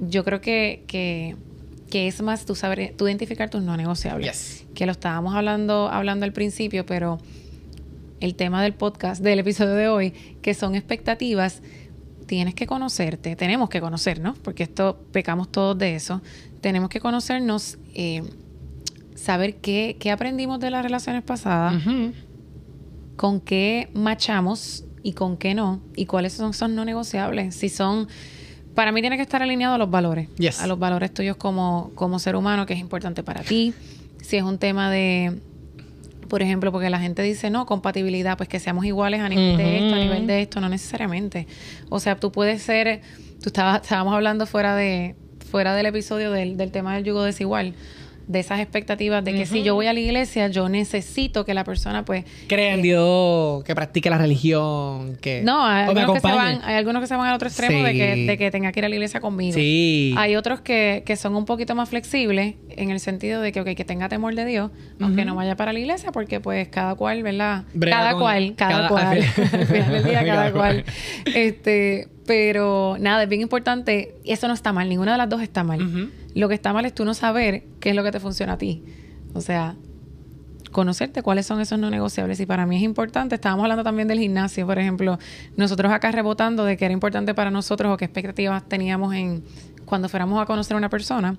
[0.00, 1.36] Yo creo que, que,
[1.90, 4.58] que es más tú saber, tú identificar tus no negociables.
[4.60, 4.66] Yes.
[4.74, 7.18] Que lo estábamos hablando, hablando al principio, pero
[8.20, 10.10] el tema del podcast, del episodio de hoy,
[10.42, 11.62] que son expectativas,
[12.26, 16.22] tienes que conocerte, tenemos que conocernos, porque esto pecamos todos de eso,
[16.60, 18.22] tenemos que conocernos, eh,
[19.14, 21.82] saber qué, qué aprendimos de las relaciones pasadas,
[23.16, 28.08] con qué machamos y con qué no, y cuáles son son no negociables, si son...
[28.74, 30.60] Para mí tiene que estar alineado a los valores, Yes.
[30.60, 33.72] a los valores tuyos como, como ser humano, que es importante para ti.
[34.20, 35.38] Si es un tema de,
[36.28, 39.78] por ejemplo, porque la gente dice, no, compatibilidad, pues que seamos iguales a nivel de
[39.78, 41.46] esto, a nivel de esto, no necesariamente.
[41.88, 43.00] O sea, tú puedes ser,
[43.42, 45.16] tú estabas, estábamos hablando fuera de
[45.50, 47.74] fuera del episodio del, del tema del yugo desigual,
[48.26, 51.64] de esas expectativas de que si yo voy a la iglesia, yo necesito que la
[51.64, 55.42] persona, pues, Cree en Dios, que practique la religión, que...
[55.42, 57.48] no, hay o me algunos, que se van, hay algunos que se van al otro
[57.48, 59.54] extremo de, que, de que tenga que ir a la iglesia conmigo.
[59.54, 60.14] Sí.
[60.16, 63.68] Hay otros que, que son un poquito más flexibles en el sentido de que, ok,
[63.74, 67.22] que tenga temor de Dios, aunque no vaya para la iglesia, porque pues cada cual,
[67.22, 67.64] ¿verdad?
[67.74, 69.06] Brega cada con- cual, cada, cada- cual.
[69.18, 70.84] al fin- Al final del día, cada Cada cual.
[70.84, 71.34] cual.
[71.34, 74.14] Este, pero nada, es bien importante.
[74.24, 75.82] y Eso no está mal, ninguna de las dos está mal.
[75.82, 76.08] Ujú.
[76.34, 78.58] Lo que está mal es tú no saber qué es lo que te funciona a
[78.58, 78.82] ti.
[79.34, 79.76] O sea,
[80.74, 82.38] conocerte cuáles son esos no negociables.
[82.40, 85.18] Y para mí es importante, estábamos hablando también del gimnasio, por ejemplo,
[85.56, 89.42] nosotros acá rebotando de que era importante para nosotros o qué expectativas teníamos en
[89.86, 91.38] cuando fuéramos a conocer a una persona.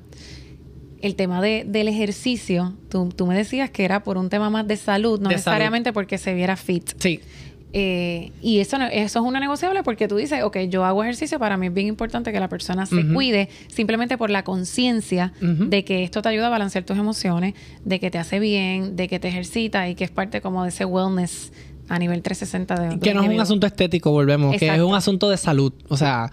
[1.01, 4.65] El tema de, del ejercicio, tú, tú me decías que era por un tema más
[4.65, 6.91] de salud, no De necesariamente porque se viera fit.
[6.97, 7.19] Sí.
[7.77, 11.57] Eh, y eso, eso es una negociable porque tú dices, ok, yo hago ejercicio, para
[11.57, 16.05] mí es bien importante que la persona se cuide simplemente por la conciencia de que
[16.05, 19.27] esto te ayuda a balancear tus emociones, de que te hace bien, de que te
[19.27, 21.51] ejercita y que es parte como de ese wellness
[21.89, 25.29] a nivel 360 de, Que no es un asunto estético, volvemos, que es un asunto
[25.29, 25.73] de salud.
[25.89, 26.31] O sea,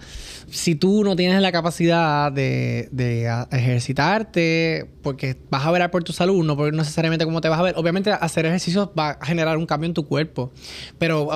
[0.53, 6.13] si tú no tienes la capacidad de, de ejercitarte porque vas a velar por tu
[6.13, 7.73] salud, no por necesariamente cómo te vas a ver.
[7.77, 10.51] Obviamente hacer ejercicios va a generar un cambio en tu cuerpo,
[10.97, 11.27] pero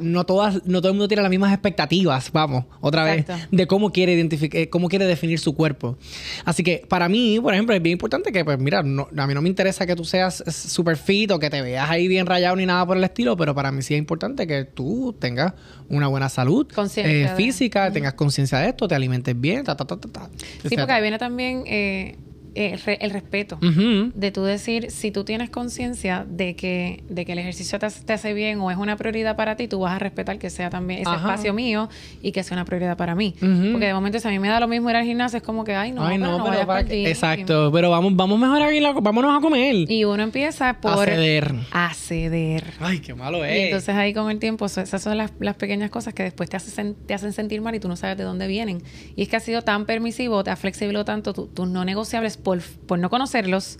[0.00, 3.92] no todas, no todo el mundo tiene las mismas expectativas, vamos, otra vez, de cómo
[3.92, 5.96] quiere identificar, cómo quiere definir su cuerpo.
[6.44, 9.34] Así que para mí, por ejemplo, es bien importante que, pues mira, no- a mí
[9.34, 12.56] no me interesa que tú seas super fit o que te veas ahí bien rayado
[12.56, 15.54] ni nada por el estilo, pero para mí sí es importante que tú tengas
[15.88, 16.66] una buena salud
[17.06, 20.30] eh, física, tengas conciencia de esto, te alimentes bien, ta, ta, ta, ta, ta.
[20.68, 22.16] Sí, porque ahí viene también, eh,
[22.54, 23.56] eh, re- el respeto.
[23.62, 24.12] Ujú.
[24.14, 28.04] De tú decir, si tú tienes conciencia de que, de que el ejercicio te, hace-
[28.04, 30.70] te hace bien o es una prioridad para ti, tú vas a respetar que sea
[30.70, 31.18] también ese Ajá.
[31.30, 31.88] espacio mío
[32.22, 33.34] y que sea una prioridad para mí.
[33.42, 33.72] Ujú.
[33.72, 35.64] Porque de momento, si a mí me da lo mismo ir al gimnasio, es como
[35.64, 37.06] que, ay, no, Ay, pero no, no, pero vayas para gym.
[37.06, 39.90] Exacto, pero vamos, vamos mejor a ir vámonos a comer.
[39.90, 41.54] Y uno empieza por a ceder.
[41.72, 42.64] a ceder.
[42.80, 43.64] Ay, qué malo Y es.
[43.66, 46.94] entonces ahí con el tiempo, esas son las, las pequeñas cosas que después te, hacen,
[47.06, 48.82] te hacen sentir mal y tú no sabes de dónde vienen.
[49.16, 52.36] Y es que has sido tan permisivo, te has flexibilizado tanto tu- tus no negociables
[52.44, 53.78] por, por no conocerlos,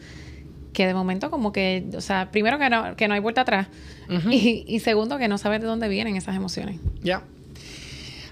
[0.73, 3.69] que de momento como que, o sea, primero que no, que no hay vuelta atrás
[4.29, 6.81] y, y segundo que no sabes de dónde vienen esas emociones.
[7.03, 7.23] Ya.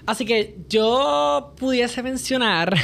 [0.05, 2.75] Así que yo pudiese mencionar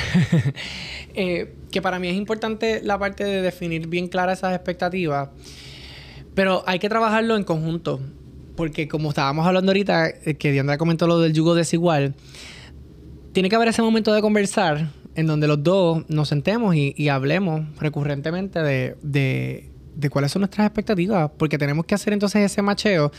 [1.13, 5.29] eh, que para mí es importante la parte de definir bien claras esas expectativas,
[6.33, 7.99] pero hay que trabajarlo en conjunto,
[8.55, 12.15] porque como estábamos hablando ahorita, eh, que Diandra comentó lo del yugo desigual,
[13.33, 17.61] tiene que haber ese momento de conversar en donde los dos nos sentemos y, hablemos
[17.79, 19.69] recurrentemente de, de-
[20.09, 23.11] cuáles son nuestras expectativas, porque tenemos que hacer entonces ese macheo.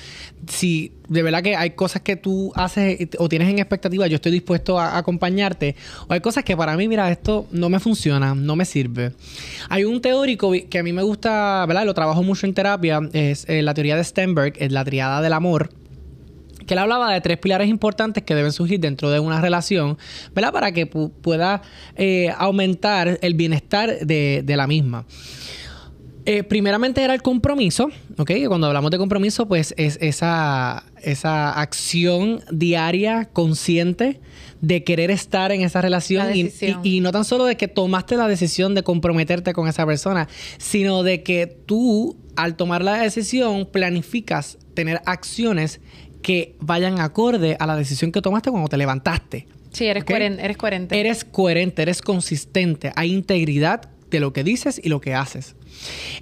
[0.49, 4.33] Si de verdad que hay cosas que tú haces o tienes en expectativa, yo estoy
[4.33, 5.77] dispuesto a, a acompañarte,
[6.09, 9.13] o hay cosas que para mí, mira, esto no me funciona, no me sirve.
[9.69, 11.85] Hay un teórico que a mí me gusta, ¿verdad?
[11.85, 15.35] Lo trabajo mucho en terapia, es eh, la teoría de Stenberg, es la triada del
[15.35, 15.71] amor
[16.71, 19.99] que él hablaba de tres pilares importantes que deben surgir dentro de una relación,
[20.37, 20.53] ¿verdad?
[20.53, 21.63] Para que pu- pueda
[21.97, 25.05] eh, aumentar el bienestar de, de la misma.
[26.27, 28.31] Eh, primeramente era el compromiso, ¿ok?
[28.47, 34.21] Cuando hablamos de compromiso, pues es esa, esa acción diaria, consciente,
[34.61, 36.51] de querer estar en esa relación y-
[36.85, 40.29] y no tan solo de que tomaste la decisión de comprometerte con esa persona,
[40.59, 45.81] sino de que tú, al tomar la decisión, planificas tener acciones
[46.23, 49.47] que vayan acorde a la decisión que tomaste cuando te levantaste.
[49.73, 50.11] Sí, eres, Ok.
[50.11, 50.99] coheren- eres coherente.
[51.01, 55.55] Eres coherente, eres consistente, hay integridad de lo que dices y lo que haces.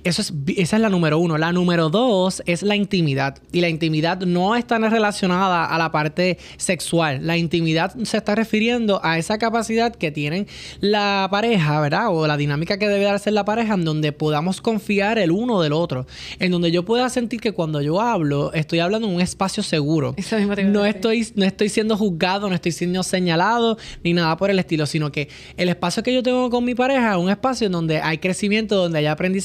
[0.04, 1.38] Eso es, esa es la número uno.
[1.38, 3.38] La número dos es la intimidad.
[3.52, 7.26] Y la intimidad no está relacionada a la parte sexual.
[7.26, 10.46] La intimidad se está refiriendo a esa capacidad que tienen
[10.80, 12.08] la pareja, ¿verdad?
[12.10, 15.60] O la dinámica que debe darse en la pareja, en donde podamos confiar el uno
[15.60, 16.06] del otro.
[16.38, 20.14] En donde yo pueda sentir que cuando yo hablo, estoy hablando en un espacio seguro.
[20.16, 23.78] Eso mismo te iba a No estoy, no estoy siendo juzgado, no estoy siendo señalado,
[24.04, 27.12] ni nada por el estilo, sino que el espacio que yo tengo con mi pareja
[27.12, 29.37] es un espacio en donde hay crecimiento, donde hay aprendizaje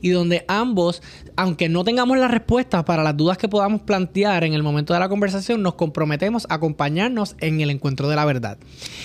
[0.00, 1.02] y donde ambos,
[1.36, 5.00] aunque no tengamos las respuestas para las dudas que podamos plantear en el momento de
[5.00, 8.58] la conversación, nos comprometemos a acompañarnos en el encuentro de la verdad.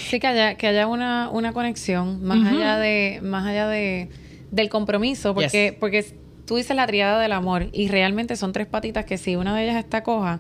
[0.10, 4.10] Sí, que haya, que haya una, una conexión más allá de, más allá de
[4.52, 5.80] del compromiso, porque, Yes.
[5.80, 6.06] porque
[6.46, 9.64] tú dices la triada del amor y realmente son tres patitas que si una de
[9.64, 10.40] ellas está coja,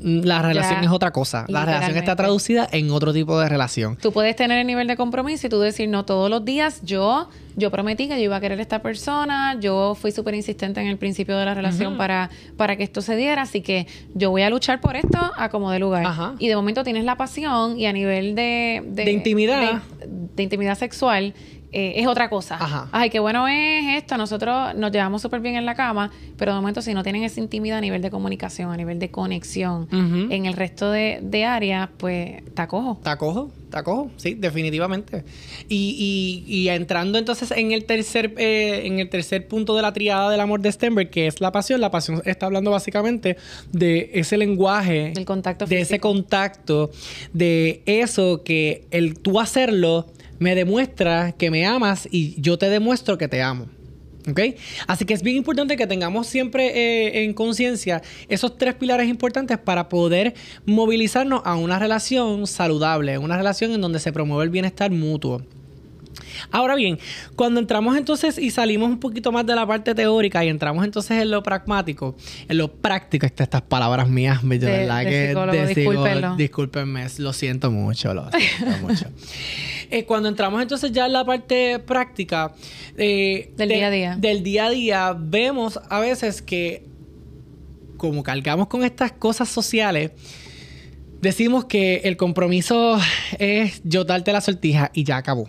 [0.00, 1.44] La relación Ya, es otra cosa.
[1.48, 3.96] La relación está traducida en otro tipo de relación.
[3.96, 7.28] tú puedes tener el nivel de compromiso y tú decir, no, todos los días yo,
[7.56, 10.86] yo prometí que yo iba a querer a esta persona, yo fui súper insistente en
[10.86, 14.42] el principio de la relación para, para que esto se diera, así que yo voy
[14.42, 16.06] a luchar por esto a como de lugar.
[16.06, 16.34] Ajá.
[16.38, 18.82] Y de momento tienes la pasión y a nivel de...
[18.86, 19.82] De intimidad.
[20.00, 20.06] De,
[20.36, 21.34] de intimidad sexual.
[21.72, 22.56] Eh, es otra cosa.
[22.56, 22.88] Ajá.
[22.92, 24.16] Ay, qué bueno es esto.
[24.16, 27.40] Nosotros nos llevamos súper bien en la cama, pero de momento, si no tienen esa
[27.40, 29.88] intimidad a nivel de comunicación, a nivel de conexión,
[30.30, 32.92] en el resto de, de áreas, pues está cojo.
[32.98, 33.50] ¿Está cojo?
[33.64, 34.10] ¿Está cojo?
[34.16, 35.24] Sí, definitivamente.
[35.68, 39.92] Y, y- y entrando entonces en el tercer eh, en el tercer punto de la
[39.92, 41.80] triada del amor de Stenberg, que es la pasión.
[41.82, 43.36] La pasión está hablando básicamente
[43.72, 46.90] de ese lenguaje, El contacto de ese contacto,
[47.34, 50.06] de eso que el tú hacerlo
[50.38, 53.66] me demuestra que me amas y yo te demuestro que te amo.
[54.28, 54.40] ¿Ok?
[54.86, 59.56] Así que es bien importante que tengamos siempre eh, en conciencia esos tres pilares importantes
[59.58, 60.34] para poder
[60.66, 65.42] movilizarnos a una relación saludable, una relación en donde se promueve el bienestar mutuo.
[66.50, 66.98] Ahora bien,
[67.36, 71.20] cuando entramos entonces y salimos un poquito más de la parte teórica y entramos entonces
[71.22, 72.16] en lo pragmático,
[72.48, 76.36] en lo práctico, esta- estas palabras mías, de, De- verdad de que psicólogo, discúlpenlo.
[76.36, 79.06] discúlpenme, lo siento mucho, lo siento mucho.
[79.90, 82.52] Eh, cuando entramos entonces ya en la parte práctica
[82.96, 84.16] eh, Del de- día a día.
[84.18, 86.84] del día a día, vemos a veces que
[87.96, 90.12] como cargamos con estas cosas sociales,
[91.20, 92.98] decimos que el compromiso
[93.38, 95.48] es yo darte la sortija y ya acabó.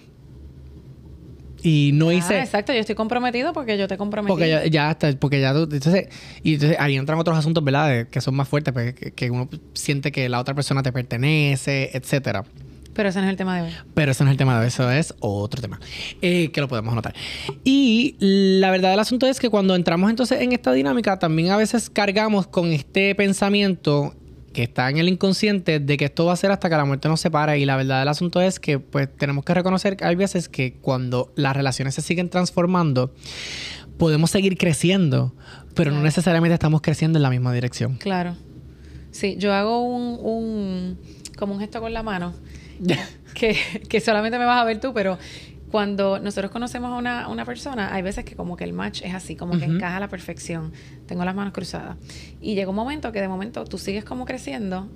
[1.62, 2.40] Y no Ah, hice.
[2.40, 4.30] exacto, yo estoy comprometido porque yo te comprometí.
[4.32, 6.08] Porque ya, ya está, porque ya tú, entonces,
[6.44, 7.90] y entonces ahí entran otros asuntos, ¿verdad?
[7.90, 10.92] De- que son más fuertes, pues, que, que uno siente que la otra persona te
[10.92, 12.46] pertenece, etcétera.
[12.94, 13.74] Pero ese no es el tema de hoy.
[13.94, 15.80] Pero eso no es el tema de hoy, eso es otro tema.
[16.22, 17.14] eh, que lo podemos anotar.
[17.64, 21.58] Y la verdad del asunto es que cuando entramos entonces en esta dinámica, también a
[21.58, 24.16] veces cargamos con este pensamiento
[24.60, 27.08] que está en el inconsciente de que esto va a ser hasta que la muerte
[27.08, 27.58] nos separe.
[27.60, 30.74] Y la verdad del asunto es que pues tenemos que reconocer que hay veces que
[30.74, 33.14] cuando las relaciones se siguen transformando,
[33.98, 35.34] podemos seguir creciendo,
[35.76, 37.96] pero no necesariamente estamos creciendo en la misma dirección.
[37.96, 38.36] Claro.
[39.12, 41.00] Sí, yo hago un, un
[41.38, 42.34] como un gesto con la mano,
[43.34, 43.56] que,
[43.88, 45.18] que solamente me vas a ver tú, pero
[45.72, 49.14] cuando nosotros conocemos a una, una, persona, hay veces que como que el match es
[49.14, 50.74] así, como que encaja a la perfección.
[51.06, 51.98] Tengo las manos cruzadas.
[52.42, 54.88] Y llega un momento que de momento tú sigues como creciendo.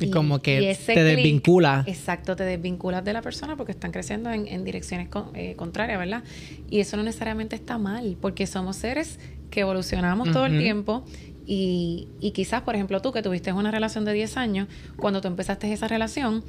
[0.00, 1.84] Y, como que te desvincula.
[1.86, 6.22] Exacto, te desvinculas de la persona porque están creciendo en, en direcciones eh, contrarias, ¿verdad?
[6.70, 9.18] Y eso no necesariamente está mal, porque somos seres
[9.50, 11.04] que evolucionamos todo el tiempo
[11.46, 15.28] y, y, quizás, por ejemplo, tú que tuviste una relación de 10 años, cuando tú
[15.28, 16.44] empezaste esa relación,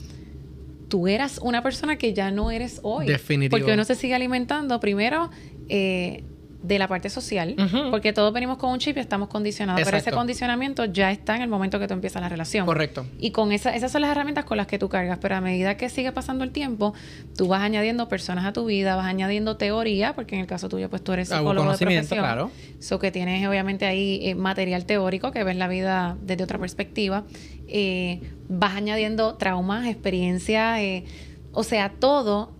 [0.89, 3.05] tú eras una persona que ya no eres hoy.
[3.05, 3.57] Definitivo.
[3.57, 5.29] Porque uno se sigue alimentando primero
[5.69, 6.23] eh,
[6.61, 7.55] de la parte social,
[7.89, 11.41] porque todos venimos con un chip y estamos condicionados, pero ese condicionamiento ya está en
[11.41, 12.65] el momento que tú empiezas la relación.
[12.65, 13.05] Correcto.
[13.17, 15.77] Y con esa, esas son las herramientas con las que tú cargas, pero a medida
[15.77, 16.93] que sigue pasando el tiempo,
[17.37, 20.89] tú vas añadiendo personas a tu vida, vas añadiendo teoría, porque en el caso tuyo
[20.89, 22.19] pues tú eres psicólogo de profesión.
[22.19, 22.51] claro.
[22.79, 27.23] So que tienes obviamente ahí eh, material teórico que ves la vida desde otra perspectiva.
[27.71, 31.05] Eh, vas añadiendo traumas, experiencias, eh,
[31.53, 32.51] o sea, todo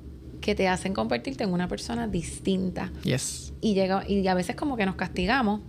[0.42, 2.92] que te hacen convertirte en una persona distinta.
[3.04, 3.54] Yes.
[3.62, 5.62] Y, llega, y a veces como que nos castigamos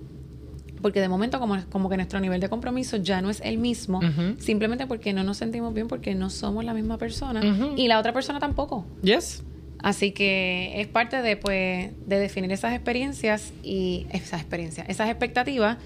[0.81, 4.01] porque de momento como, como que nuestro nivel de compromiso ya no es el mismo,
[4.39, 7.43] simplemente porque no nos sentimos bien, porque no somos la misma persona
[7.77, 8.87] y la otra persona tampoco.
[9.03, 9.43] Yes.
[9.83, 15.79] Así que es parte de, pues, de definir esas experiencias y esas experiencias, esas expectativas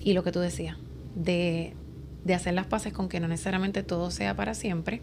[0.00, 0.76] y lo que tú decías,
[1.14, 1.74] de,
[2.24, 5.00] de hacer las paces con que no necesariamente todo sea para siempre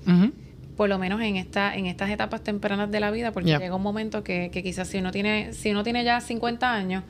[0.76, 3.84] por lo menos en esta en estas etapas tempranas de la vida, porque llega un
[3.84, 7.04] momento que, que, quizás si uno tiene si uno tiene ya 50 años,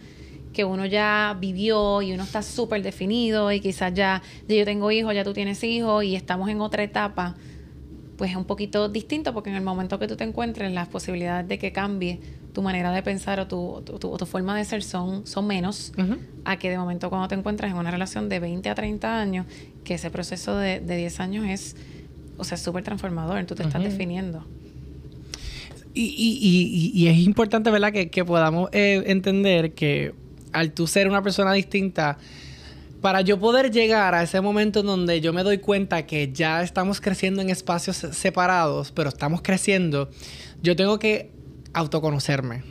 [0.52, 5.13] que uno ya vivió y uno está súper definido y quizás ya, yo tengo hijos,
[5.13, 7.36] ya tú tienes hijos y estamos en otra etapa,
[8.17, 11.47] pues es un poquito distinto porque en el momento que tú te encuentres las posibilidades
[11.47, 12.19] de que cambie
[12.54, 15.93] tu manera de pensar o tu, tu, forma de ser son, son menos
[16.43, 19.45] a que de momento cuando te encuentras en una relación de 20 a 30 años,
[19.84, 21.76] que ese proceso de, de 10 años es
[22.41, 24.44] o sea, súper transformador, tú te estás definiendo.
[25.94, 27.94] Y, y, y, es importante, ¿verdad?
[27.94, 30.15] Que, que podamos eh, entender que
[30.52, 32.17] al tú ser una persona distinta,
[33.00, 36.63] para yo poder llegar a ese momento en donde yo me doy cuenta que ya
[36.63, 40.10] estamos creciendo en espacios separados, pero estamos creciendo,
[40.63, 41.30] yo tengo que
[41.74, 42.63] autoconocerme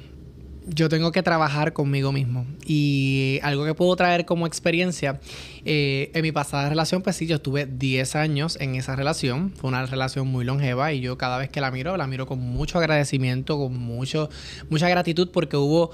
[0.75, 2.47] yo tengo que trabajar conmigo mismo.
[2.67, 5.21] Y algo que puedo traer como experiencia,
[5.65, 9.51] eh, en mi pasada relación, pues sí, yo estuve 10 años en esa relación.
[9.51, 12.39] Fue una relación muy longeva y yo cada vez que la miro, la miro con
[12.39, 14.31] mucho agradecimiento, con mucho,
[14.69, 15.91] mucha gratitud porque hubo,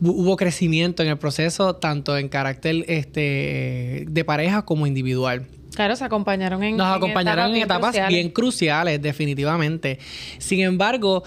[0.00, 5.46] hubo crecimiento en el proceso, tanto en carácter este, de pareja como individual.
[5.74, 9.00] Claro, se acompañaron en Nos acompañaron en etapas, bien, cruciales.
[9.02, 9.98] definitivamente.
[10.38, 11.22] Sin embargo,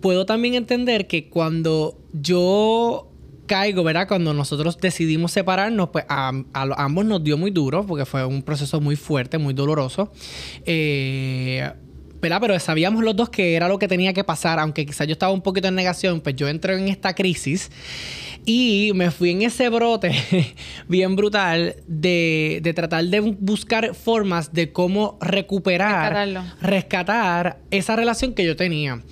[0.00, 3.10] puedo también entender que cuando yo
[3.46, 4.08] caigo, ¿verdad?
[4.08, 8.80] Cuando nosotros decidimos separarnos, pues a, ambos nos dio muy duro, porque fue un proceso
[8.80, 10.10] muy fuerte, muy doloroso.
[10.64, 11.70] Eh,
[12.24, 12.40] ¿verdad?
[12.40, 15.32] Pero sabíamos los dos que era lo que tenía que pasar, aunque quizás yo estaba
[15.32, 17.70] un poquito en negación, pues yo entré en esta crisis
[18.46, 20.12] y me fui en ese brote
[20.88, 26.28] bien brutal de, de tratar de buscar formas de cómo recuperar,
[26.60, 29.02] rescatar esa relación que yo tenía.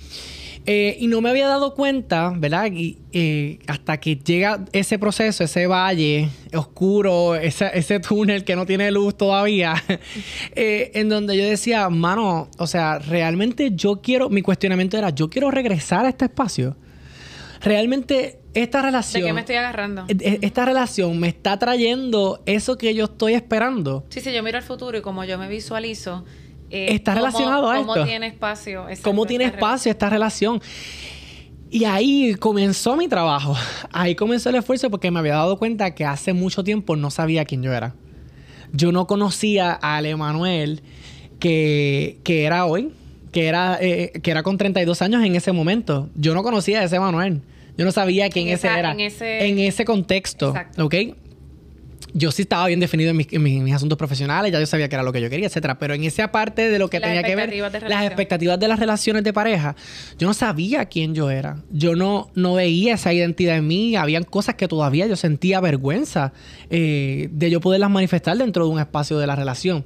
[0.65, 2.71] Eh, y no me había dado cuenta, ¿verdad?
[2.71, 8.65] Y, eh, hasta que llega ese proceso, ese valle oscuro, ese, ese túnel que no
[8.65, 9.75] tiene luz todavía,
[10.55, 15.29] eh, en donde yo decía, mano, o sea, realmente yo quiero, mi cuestionamiento era, yo
[15.29, 16.77] quiero regresar a este espacio.
[17.61, 19.23] Realmente esta relación...
[19.23, 20.05] ¿De qué me estoy agarrando?
[20.07, 24.05] E, e, esta relación me está trayendo eso que yo estoy esperando.
[24.09, 26.23] Sí, sí, yo miro el futuro y como yo me visualizo...
[26.73, 27.93] Eh, está relacionado a esto.
[27.93, 28.87] ¿Cómo tiene espacio?
[29.03, 30.59] ¿Cómo tiene espacio esta relación?
[31.69, 33.55] Y ahí comenzó mi trabajo.
[33.91, 37.45] Ahí comenzó el esfuerzo porque me había dado cuenta que hace mucho tiempo no sabía
[37.45, 37.93] quién yo era.
[38.71, 40.81] Yo no conocía a Ale Manuel
[41.39, 42.91] que, que era hoy,
[43.31, 46.09] que era, eh, que era con 32 años en ese momento.
[46.15, 47.41] Yo no conocía a ese Manuel.
[47.77, 48.93] Yo no sabía quién ese era.
[48.93, 50.49] En ese, en ese contexto.
[50.49, 50.85] Exacto.
[50.85, 50.95] ¿Ok?
[52.13, 55.11] Yo sí estaba bien definido en mis, asuntos profesionales, ya yo sabía que era lo
[55.11, 55.79] que yo quería, etcétera.
[55.79, 57.53] Pero en esa parte de lo que tenía que ver,
[57.87, 59.75] las expectativas de las relaciones de pareja,
[60.19, 61.57] yo no sabía quién yo era.
[61.71, 63.95] Yo no, no veía esa identidad en mí.
[63.95, 66.33] Habían cosas que todavía yo sentía vergüenza
[66.69, 69.85] eh, de yo poderlas manifestar dentro de un espacio de la relación.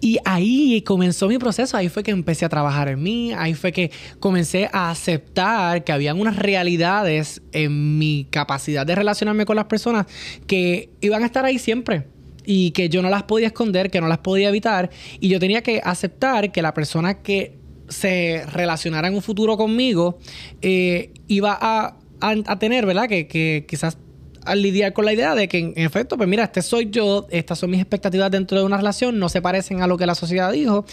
[0.00, 3.70] Y ahí comenzó mi proceso, ahí fue que empecé a trabajar en mí, ahí fue
[3.70, 9.66] que comencé a aceptar que habían unas realidades en mi capacidad de relacionarme con las
[9.66, 10.06] personas
[10.46, 12.06] que iban a estar ahí siempre.
[12.46, 14.90] y que yo no las podía esconder, que no las podía evitar
[15.20, 20.18] y yo tenía que aceptar que la persona que se relacionara en un futuro conmigo
[20.62, 21.96] eh, iba a,
[22.58, 23.08] tener, ¿verdad?
[23.08, 23.98] Que quizás
[24.44, 27.58] al lidiar con la idea de que, en efecto, pues mira, este soy yo, estas
[27.58, 30.52] son mis expectativas dentro de una relación, no se parecen a lo que la sociedad
[30.52, 30.84] dijo,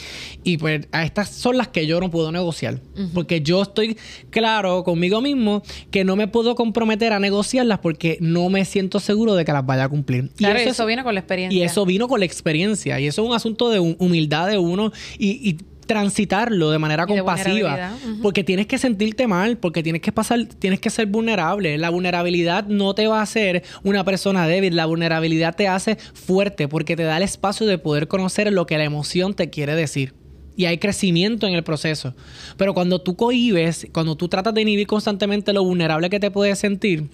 [0.43, 2.80] y pues a estas son las que yo no puedo negociar.
[3.14, 3.98] Porque yo estoy
[4.30, 9.36] claro conmigo mismo que no me puedo comprometer a negociarlas porque no me siento seguro
[9.36, 10.30] de que las vaya a cumplir.
[10.36, 11.58] Claro, y eso, viene con la experiencia.
[11.58, 13.00] Y eso vino con la experiencia.
[13.00, 15.58] Y eso es un asunto de humildad de uno y, y
[15.88, 17.98] transitarlo de manera compasiva.
[18.22, 21.78] Porque tienes que sentirte mal, porque tienes que pasar, tienes que ser vulnerable.
[21.78, 26.68] La vulnerabilidad no te va a hacer una persona débil, la vulnerabilidad te hace fuerte
[26.68, 30.14] porque te da el espacio de poder conocer lo que la emoción te quiere decir.
[30.56, 32.16] Y hay crecimiento en el proceso.
[32.58, 36.60] Pero cuando tú cohibes, cuando tú tratas de inhibir constantemente lo vulnerable que te puedes
[36.60, 37.10] sentir,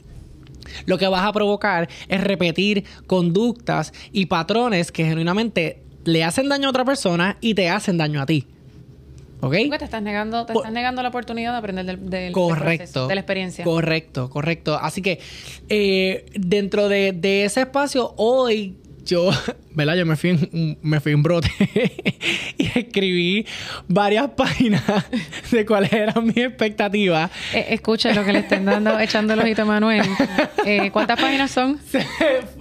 [0.86, 6.68] lo que vas a provocar es repetir conductas y patrones que genuinamente le hacen daño
[6.68, 8.48] a otra persona y te hacen daño a ti.
[9.44, 9.56] ¿Ok?
[9.64, 13.22] Porque te estás negando, te estás negando la oportunidad de aprender del, correcto, de la
[13.22, 13.66] experiencia.
[13.66, 14.76] Correcto, correcto.
[14.82, 15.20] Así que
[15.68, 19.32] eh, dentro de, de ese espacio, hoy yo,
[19.72, 19.96] ¿verdad?
[19.96, 21.52] Yo me fui en, me fui en brote
[22.58, 23.46] y escribí
[23.88, 24.84] varias páginas
[25.52, 27.30] de cuáles eran mis expectativas.
[27.54, 30.06] Eh, escucha lo que le estén dando, echando el ojito a Manuel.
[30.66, 31.80] Eh, ¿Cuántas páginas son?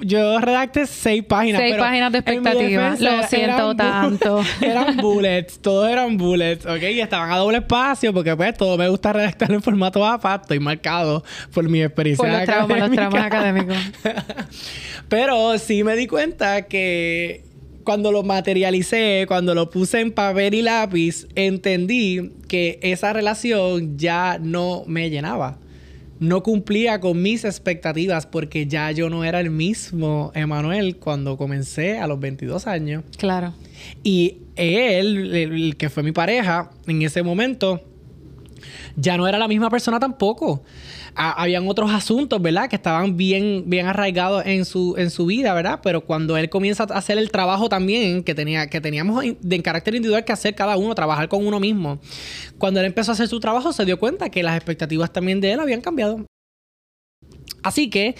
[0.00, 1.62] Yo redacté seis páginas.
[1.62, 3.00] Seis páginas de expectativas.
[3.00, 4.42] Lo siento tanto.
[4.60, 6.82] eran bullets, todos eran bullets, ¿ok?
[6.82, 10.40] Y estaban a doble espacio porque pues todo me gusta redactar en formato APA.
[10.42, 11.22] Estoy marcado
[11.52, 13.76] por mi experiencia Por los traumas, los traumas académicos.
[15.08, 16.31] Pero sí me di cuenta
[16.68, 17.44] que
[17.84, 24.38] cuando lo materialicé, cuando lo puse en papel y lápiz, entendí que esa relación ya
[24.40, 25.58] no me llenaba.
[26.20, 31.98] No cumplía con mis expectativas porque ya yo no era el mismo Emanuel cuando comencé
[31.98, 33.02] a los 22 años.
[33.18, 33.54] Claro.
[34.04, 37.82] Y él, el que fue mi pareja en ese momento,
[38.94, 40.62] ya no era la misma persona tampoco
[41.14, 42.68] habían otros asuntos, ¿verdad?
[42.68, 45.80] Que estaban bien, bien arraigados en su, en su vida, ¿verdad?
[45.82, 49.94] Pero cuando él comienza a hacer el trabajo también que, tenía, que teníamos de carácter
[49.94, 52.00] individual que hacer cada uno, trabajar con uno mismo,
[52.58, 55.52] cuando él empezó a hacer su trabajo se dio cuenta que las expectativas también de
[55.52, 56.24] él habían cambiado.
[57.62, 58.16] Así que,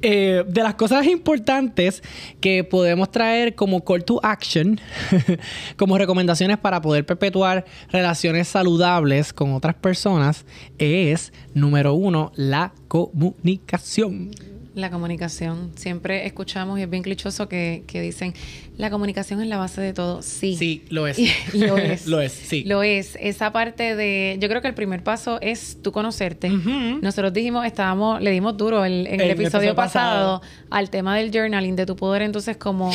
[0.00, 2.02] eh, de las cosas importantes
[2.40, 4.80] que podemos traer como call to action,
[5.76, 10.46] como recomendaciones para poder perpetuar relaciones saludables con otras personas,
[10.78, 14.30] es, número uno, la comunicación.
[14.76, 15.72] La comunicación.
[15.74, 18.34] Siempre escuchamos y es bien clichoso que, que, dicen,
[18.76, 20.20] la comunicación es la base de todo.
[20.20, 20.54] Sí.
[20.54, 21.18] Sí, lo es.
[21.54, 22.06] lo es.
[22.06, 22.62] lo es, sí.
[22.64, 23.16] Lo es.
[23.18, 26.50] Esa parte de, yo creo que el primer paso es tú conocerte.
[26.50, 31.86] Nosotros dijimos, estábamos, le dimos duro en el, episodio pasado, al tema del journaling, de
[31.86, 32.92] tu poder entonces como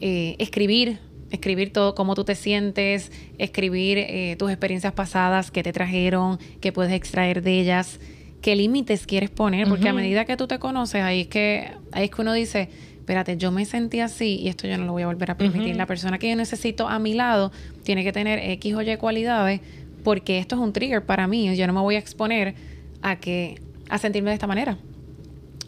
[0.00, 0.98] eh, escribir
[1.30, 6.72] escribir todo, cómo tú te sientes, escribir eh, tus experiencias pasadas, qué te trajeron, qué
[6.72, 7.98] puedes extraer de ellas
[8.46, 12.04] qué límites quieres poner, porque a medida que tú te conoces, ahí es que, ahí
[12.04, 15.02] es que uno dice, espérate, yo me sentí así y esto yo no lo voy
[15.02, 15.74] a volver a permitir.
[15.74, 17.50] La persona que yo necesito a mi lado
[17.82, 19.62] tiene que tener X o Y cualidades,
[20.04, 21.56] porque esto es un trigger para mí.
[21.56, 22.54] Yo no me voy a exponer
[23.02, 24.78] a que, a sentirme de esta manera.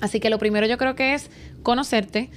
[0.01, 1.33] Así que lo primero yo creo que es
[1.65, 2.31] conocerte,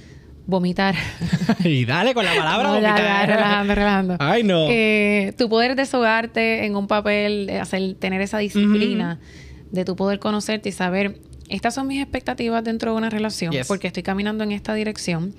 [0.48, 0.96] vomitar.
[1.62, 3.28] y dale con la palabra vomitar.
[3.28, 4.16] relajando, relajando.
[4.18, 4.66] Ay, no.
[4.68, 9.20] Eh, tu poder deshogarte en un papel, hacer, tener esa disciplina
[9.72, 11.18] de tu poder conocerte y saber,
[11.48, 15.34] estas son mis expectativas dentro de una relación, porque estoy caminando en esta dirección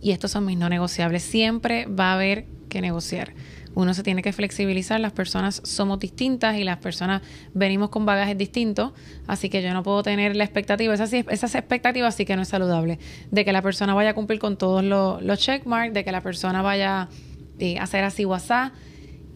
[0.00, 1.22] y estos son mis no negociables.
[1.22, 3.32] Siempre va a haber que negociar.
[3.74, 7.22] Uno se tiene que flexibilizar, las personas somos distintas y las personas
[7.54, 8.92] venimos con bagajes distintos,
[9.26, 12.48] así que yo no puedo tener la expectativa, esas, esas expectativas sí que no es
[12.48, 12.98] saludable,
[13.30, 16.20] de que la persona vaya a cumplir con todos los, los checkmarks, de que la
[16.20, 17.08] persona vaya
[17.60, 18.72] eh, a hacer así WhatsApp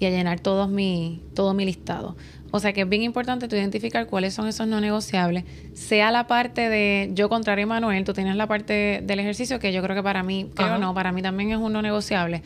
[0.05, 2.17] y a llenar todos mi, todo mi listado.
[2.51, 5.45] O sea que es bien importante tú identificar cuáles son esos no negociables.
[5.73, 9.73] Sea la parte de yo contrario a Manuel, tú tienes la parte del ejercicio que
[9.73, 12.43] yo creo que para mí, creo no, para mí también es un no negociable.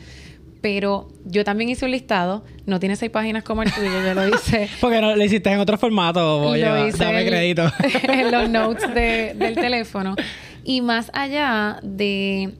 [0.61, 4.27] Pero yo también hice un listado, no tiene seis páginas como el tuyo, yo lo
[4.27, 4.67] hice.
[4.81, 7.71] Porque no, lo hiciste en otro formato, voy a dame crédito.
[8.03, 10.15] en los notes del teléfono.
[10.63, 12.53] Y más allá de,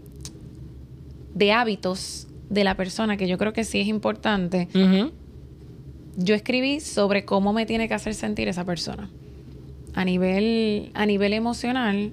[1.33, 4.67] de hábitos de la persona, que yo creo que sí es importante,
[6.17, 9.09] yo escribí sobre cómo me tiene que hacer sentir esa persona.
[9.93, 12.11] A nivel, a nivel emocional,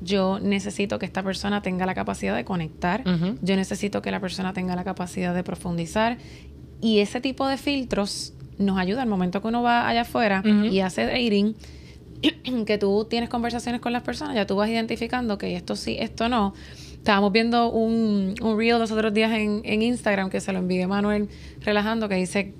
[0.00, 3.02] yo necesito que esta persona tenga la capacidad de conectar,
[3.42, 6.18] yo necesito que la persona tenga la capacidad de profundizar
[6.80, 10.80] y ese tipo de filtros nos ayuda al momento que uno va allá afuera y
[10.80, 11.54] hace dating,
[12.66, 16.28] que tú tienes conversaciones con las personas, ya tú vas identificando que esto sí, esto
[16.28, 16.54] no.
[16.98, 20.86] Estábamos viendo un, un reel los otros días en, en Instagram que se lo envié
[20.86, 21.28] Manuel
[21.60, 22.52] relajando que dice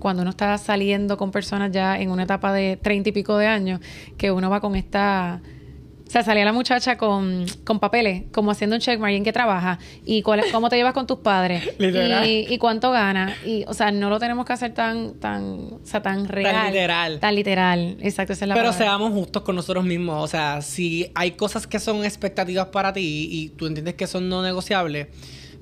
[0.00, 3.46] cuando uno está saliendo con personas ya en una etapa de treinta y pico de
[3.46, 3.80] años,
[4.16, 5.40] que uno va con esta
[6.10, 9.78] o sea, salía la muchacha con, con papeles, como haciendo un checkmark en qué trabaja,
[10.04, 12.26] y cuál, cómo te llevas con tus padres, Literal.
[12.28, 13.36] y, y cuánto gana.
[13.46, 16.66] Y, o sea, no lo tenemos que hacer tan, tan, o sea, tan real.
[16.66, 17.20] literal.
[17.20, 17.96] Tan literal.
[18.00, 18.86] Exacto, esa es la Pero palabra.
[18.86, 20.24] seamos justos con nosotros mismos.
[20.24, 24.28] O sea, si hay cosas que son expectativas para ti y tú entiendes que son
[24.28, 25.06] no negociables,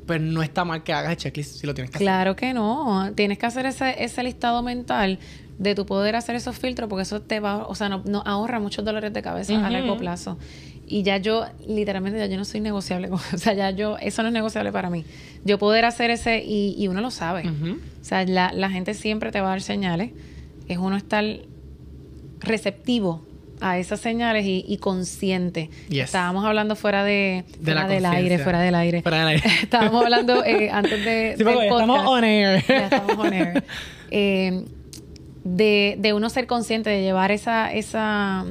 [0.06, 2.06] pues no está mal que hagas el checklist si lo tienes que hacer.
[2.06, 3.12] Claro que no.
[3.14, 5.18] Tienes que hacer ese, ese listado mental
[5.58, 8.60] de tu poder hacer esos filtros porque eso te va, o sea, no, no ahorra
[8.60, 10.38] muchos dolores de cabeza a largo plazo.
[10.90, 13.08] Y ya yo, literalmente, ya yo no soy negociable.
[13.10, 15.04] con- o sea, ya yo, eso no es negociable para mí.
[15.44, 17.48] Yo poder hacer ese, y, y uno lo sabe.
[17.48, 20.12] O sea, la, la gente siempre te va a dar señales.
[20.68, 21.24] Es uno estar
[22.40, 23.22] receptivo
[23.60, 25.70] a esas señales y, y consciente.
[25.88, 26.04] Yes.
[26.04, 29.02] Estábamos hablando fuera de, del aire, fuera del aire.
[29.02, 29.42] Fuera del aire.
[29.62, 31.34] Estábamos hablando eh, antes de.
[31.36, 32.64] Sí, estamos on air.
[32.68, 33.64] Ya estamos on air.
[34.10, 34.64] Eh,
[35.44, 38.44] de, de uno ser consciente, de llevar esa, esa,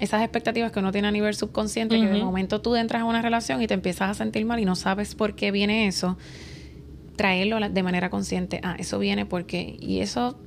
[0.00, 3.22] esas expectativas que uno tiene a nivel subconsciente, que de momento tú entras a una
[3.22, 6.16] relación y te empiezas a sentir mal y no sabes por qué viene eso,
[7.16, 8.60] traerlo de manera consciente.
[8.62, 9.76] Ah, eso viene porque...
[9.80, 10.38] Y eso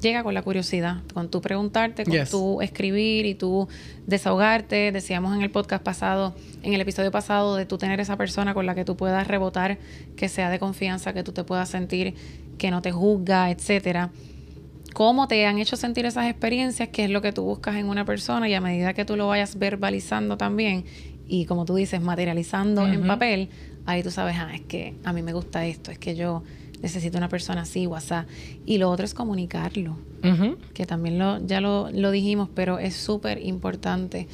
[0.00, 2.30] llega con la curiosidad, con tú preguntarte, con Yes.
[2.30, 3.68] tú escribir y tú
[4.06, 4.92] desahogarte.
[4.92, 8.66] Decíamos en el podcast pasado, en el episodio pasado, de tú tener esa persona con
[8.66, 9.78] la que tú puedas rebotar,
[10.16, 12.14] que sea de confianza, que tú te puedas sentir
[12.58, 14.10] que no te juzga, etcétera.
[14.96, 18.06] Cómo te han hecho sentir esas experiencias, qué es lo que tú buscas en una
[18.06, 20.86] persona y a medida que tú lo vayas verbalizando también
[21.28, 23.50] y como tú dices, materializando en papel,
[23.84, 26.44] ahí tú sabes, ah, es que a mí me gusta esto, es que yo
[26.80, 28.26] necesito una persona así, WhatsApp.
[28.64, 29.98] Y lo otro es comunicarlo
[30.72, 34.26] que también lo, ya lo, lo dijimos, pero es súper importante.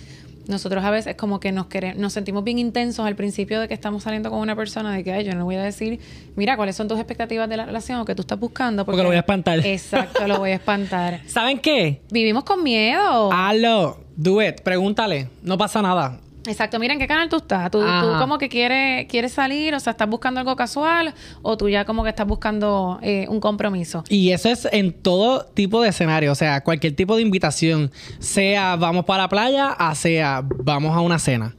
[0.49, 3.75] Nosotros a veces como que nos queremos, nos sentimos bien intensos al principio de que
[3.75, 6.01] estamos saliendo con una persona, de que Ay, yo no voy a decir,
[6.37, 8.85] mira, cuáles son tus expectativas de la relación o que tú estás buscando.
[8.85, 9.59] Porque lo voy a espantar.
[9.67, 11.21] Exacto, lo voy a espantar.
[11.27, 12.03] ¿Saben qué?
[12.11, 13.31] Vivimos con miedo.
[13.33, 14.05] Hazlo.
[14.17, 14.61] Do it.
[14.63, 15.29] Pregúntale.
[15.43, 16.21] No pasa nada.
[16.47, 17.71] Exacto, mira en qué canal tú estás.
[17.71, 17.81] ¿Tú,
[18.19, 22.03] como que quieres, quieres salir, o sea, estás buscando algo casual o tú ya como
[22.03, 24.05] que estás buscando eh, un compromiso.
[24.09, 28.77] Y eso es en todo tipo de escenario, o sea, cualquier tipo de invitación, sea
[28.77, 31.55] vamos para la playa, a sea vamos a una cena.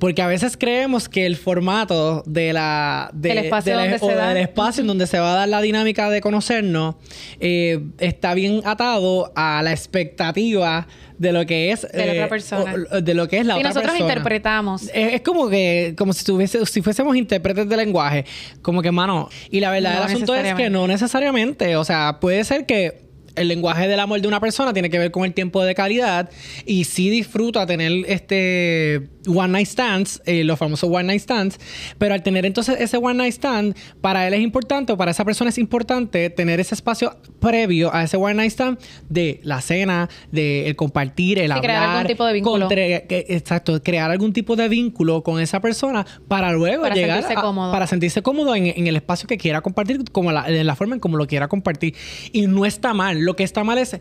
[0.00, 3.98] Porque a veces creemos que el formato de la, de- El espacio de la- donde
[4.00, 4.28] se o da.
[4.30, 6.96] del espacio en donde se va a dar la dinámica de conocernos
[7.38, 10.88] eh, está bien atado a la expectativa
[11.18, 12.74] de lo que es De la otra eh, persona.
[12.92, 14.08] o- de lo que es la otra nosotros persona.
[14.10, 14.82] interpretamos.
[14.84, 18.24] Es, es como que, como si, tuviese, si fuésemos intérpretes de lenguaje.
[18.62, 19.28] Como que, mano.
[19.50, 21.76] Y la verdad No del asunto es que no necesariamente.
[21.76, 25.10] O sea, puede ser que el lenguaje del amor de una persona tiene que ver
[25.10, 26.30] con el tiempo de calidad
[26.66, 31.58] y sí disfruta tener este one night stands, eh, los famosos one night stands,
[31.98, 35.24] pero al tener entonces ese one night stand, para él es importante o para esa
[35.24, 38.78] persona es importante tener ese espacio previo a ese one night stand
[39.08, 42.68] de la cena, de el compartir, el Sí, hablar, crear algún tipo de vínculo.
[42.68, 47.38] que- exacto, crear algún tipo de vínculo con esa persona para luego Para llegar sentirse
[47.38, 47.72] a- cómodo.
[47.72, 50.94] para sentirse cómodo en, en el espacio que quiera compartir, como la, en la forma
[50.94, 51.94] en como lo quiera compartir.
[52.32, 53.20] Y no está mal.
[53.30, 53.96] Lo que está mal es,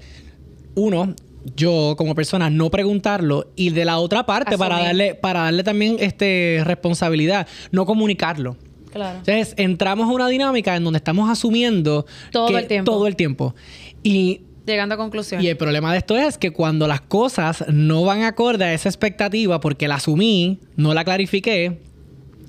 [0.74, 1.14] uno,
[1.56, 5.98] yo como persona no preguntarlo y de la otra parte para darle para darle también
[6.00, 8.58] este responsabilidad, no comunicarlo.
[8.92, 9.20] Claro.
[9.20, 12.92] Entonces, entramos a una dinámica en donde estamos asumiendo Todo que- el tiempo.
[12.92, 13.54] todo el tiempo.
[14.02, 15.46] Y Llegando a conclusiones.
[15.46, 18.90] y el problema de esto es que cuando las cosas no van acorde a esa
[18.90, 21.78] expectativa porque la asumí, no la clarifiqué,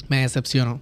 [0.08, 0.80] me decepcionó.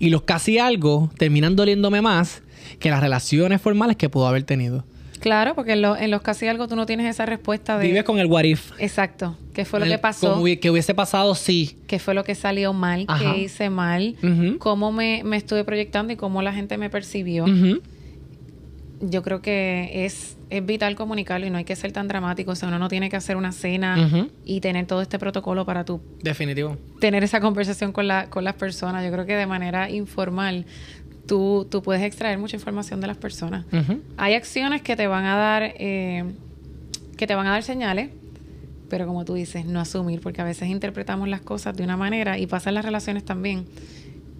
[0.00, 2.42] Y los casi algo terminan doliéndome más
[2.80, 4.84] que las relaciones formales que pudo haber tenido.
[5.18, 7.86] Claro, porque en, lo- en los casi algo tú no tienes esa respuesta de...
[7.86, 8.72] Vives con el what if.
[8.78, 9.36] Exacto.
[9.52, 10.42] ¿Qué fue lo El- que pasó?
[10.60, 11.78] que hubiese pasado, sí.
[11.86, 13.04] ¿Qué fue lo que salió mal?
[13.08, 13.32] Ajá.
[13.32, 14.16] ¿Qué hice mal?
[14.58, 17.46] ¿Cómo me, me estuve proyectando y cómo la gente me percibió?
[19.00, 22.50] Yo creo que es, es vital comunicarlo y no hay que ser tan dramático.
[22.50, 25.84] O sea, uno no tiene que hacer una cena y tener todo este protocolo para
[25.84, 26.76] tú Definitivo.
[26.98, 29.04] tener esa conversación con, la, con las personas.
[29.04, 30.66] Yo creo que de manera informal
[31.28, 33.64] tú, tú puedes extraer mucha información de las personas.
[34.16, 36.24] Hay acciones que te van a dar, eh,
[37.16, 38.10] que te van a dar señales,
[38.88, 42.38] pero como tú dices, no asumir, porque a veces interpretamos las cosas de una manera
[42.38, 43.66] y pasa en las relaciones también,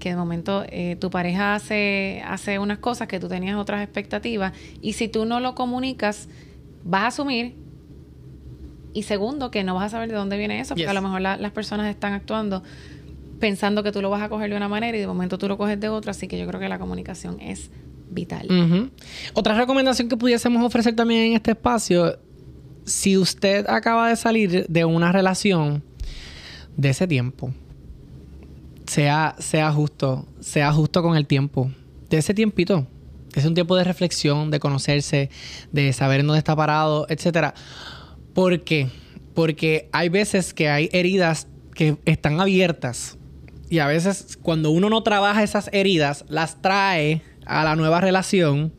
[0.01, 4.53] que de momento eh, tu pareja hace, hace unas cosas que tú tenías otras expectativas
[4.81, 6.29] y si tú no lo comunicas,
[6.85, 7.55] vas a asumir.
[8.95, 10.91] Y segundo, que no vas a saber de dónde viene eso, porque Yes.
[10.91, 12.63] a lo mejor la- las personas están actuando
[13.39, 15.57] pensando que tú lo vas a coger de una manera y de momento tú lo
[15.57, 17.71] coges de otra, así que yo creo que la comunicación es
[18.11, 18.91] vital.
[19.35, 22.19] Otra recomendación que pudiésemos ofrecer también en este espacio,
[22.85, 25.83] si usted acaba de salir de una relación
[26.77, 27.53] de ese tiempo,
[28.87, 31.71] sea, sea justo, sea justo con el tiempo.
[32.09, 32.87] De ese tiempito.
[33.35, 35.29] Es un tiempo de reflexión, de conocerse,
[35.71, 37.53] de saber en dónde está parado, etcétera.
[38.33, 38.89] ¿Por qué?
[39.35, 43.18] Porque hay veces que hay heridas que están abiertas.
[43.71, 48.73] Y a veces cuando uno no trabaja esas heridas, las trae a la nueva relación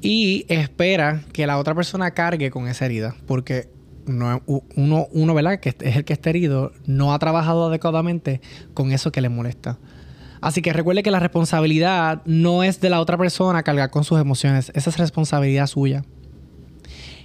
[0.00, 3.16] y espera que la otra persona cargue con esa herida.
[3.26, 3.68] Porque
[4.06, 5.60] no, uno, uno, ¿verdad?
[5.60, 8.40] Que es el que está herido, no ha trabajado adecuadamente
[8.74, 9.78] con eso que le molesta.
[10.40, 14.20] Así que recuerde que la responsabilidad no es de la otra persona cargar con sus
[14.20, 16.04] emociones, esa es responsabilidad suya.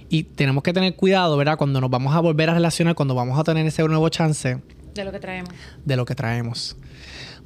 [0.08, 1.58] Y tenemos que tener cuidado, ¿verdad?
[1.58, 4.58] Cuando nos vamos a volver a relacionar, cuando vamos a tener ese nuevo chance.
[4.94, 5.50] De lo que traemos.
[5.84, 6.76] De lo que traemos.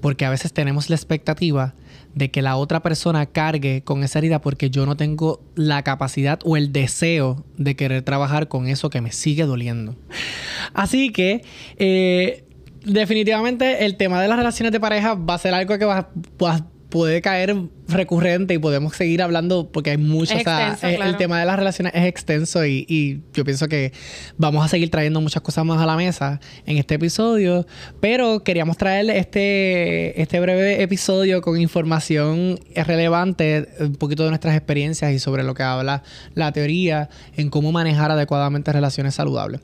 [0.01, 1.75] Porque a veces tenemos la expectativa
[2.15, 6.39] de que la otra persona cargue con esa herida porque yo no tengo la capacidad
[6.45, 9.97] o el deseo de querer trabajar con eso que me sigue doliendo.
[10.75, 11.43] Así que
[11.77, 12.45] eh,
[12.85, 16.11] definitivamente el tema de las relaciones de pareja va a ser algo que va,
[16.89, 17.57] puede caer
[17.89, 20.37] recurrente y podemos seguir hablando porque hay mucho.
[20.37, 23.93] o sea, eh, el, tema de las relaciones es extenso y, yo pienso que
[24.37, 27.67] vamos a seguir trayendo muchas cosas más a la mesa en este episodio.
[28.01, 35.13] Pero queríamos traerle este, este breve episodio con información relevante, un poquito de nuestras experiencias
[35.13, 36.03] y sobre lo que habla
[36.35, 39.61] la teoría en cómo manejar adecuadamente relaciones saludables.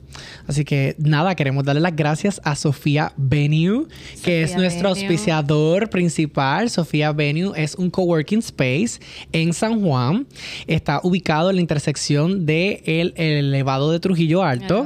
[0.47, 3.87] Así que nada, queremos darle las gracias a Sofía Venue,
[4.23, 6.69] que es nuestro auspiciador principal.
[6.69, 8.99] Sofía Venue es un co Working Space
[9.31, 10.27] en San Juan.
[10.67, 14.85] Está ubicado en la intersección de el, elevado de Trujillo Alto.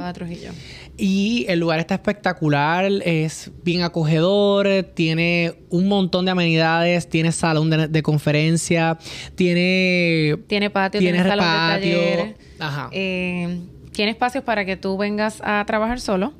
[0.98, 7.92] Y el lugar está espectacular, es bien acogedor, tiene un montón de amenidades, tiene salón
[7.92, 8.96] de, conferencia,
[9.34, 10.38] tiene...
[10.46, 12.34] Tiene patio, tiene, salón de talleres.
[12.58, 12.88] Ajá.
[12.92, 13.58] Eh,
[13.96, 16.34] tiene espacios para que tú vengas a trabajar solo,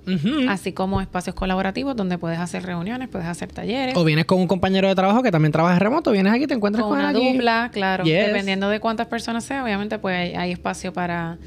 [0.46, 3.96] así como espacios colaborativos donde puedes hacer reuniones, puedes hacer talleres.
[3.96, 6.84] O vienes con un compañero de trabajo que también trabaja remoto, vienes aquí, te encuentras
[6.84, 8.04] con, una dupla, claro.
[8.04, 11.38] Dependiendo de cuántas personas sea, obviamente pues hay espacio para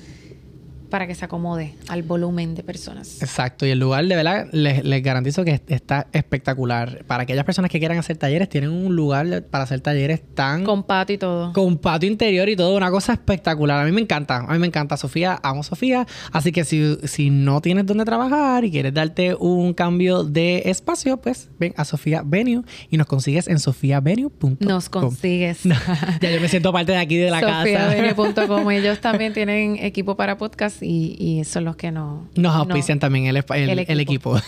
[0.90, 3.22] para que se acomode al volumen de personas.
[3.22, 7.04] Exacto, y el lugar de verdad les, garantizo que está espectacular.
[7.06, 10.64] Para aquellas personas que quieran hacer talleres, tienen un lugar para hacer talleres tan...
[10.64, 11.54] Con patio y todo.
[11.54, 13.82] Con patio interior y todo, una cosa espectacular.
[13.82, 16.06] A mí me encanta, a mí me encanta Sofía, amo Sofía.
[16.32, 21.18] Así que si, si no tienes dónde trabajar y quieres darte un cambio de espacio,
[21.18, 24.58] pues ven a Sofía Venue y nos consigues en sofiavenue.com.
[24.60, 25.64] Nos consigues.
[26.22, 27.64] ya yo me siento parte de aquí de la casa.
[27.64, 28.72] Sofiavenue.com.
[28.80, 32.22] Ellos también tienen equipo para podcast y, son los que nos...
[32.36, 34.40] Nos auspician también el, el, equipo.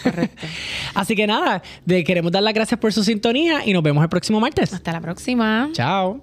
[0.93, 4.39] Así que nada, queremos dar las gracias por su sintonía y nos vemos el próximo
[4.39, 4.73] martes.
[4.73, 5.69] Hasta la próxima.
[5.73, 6.21] Chao.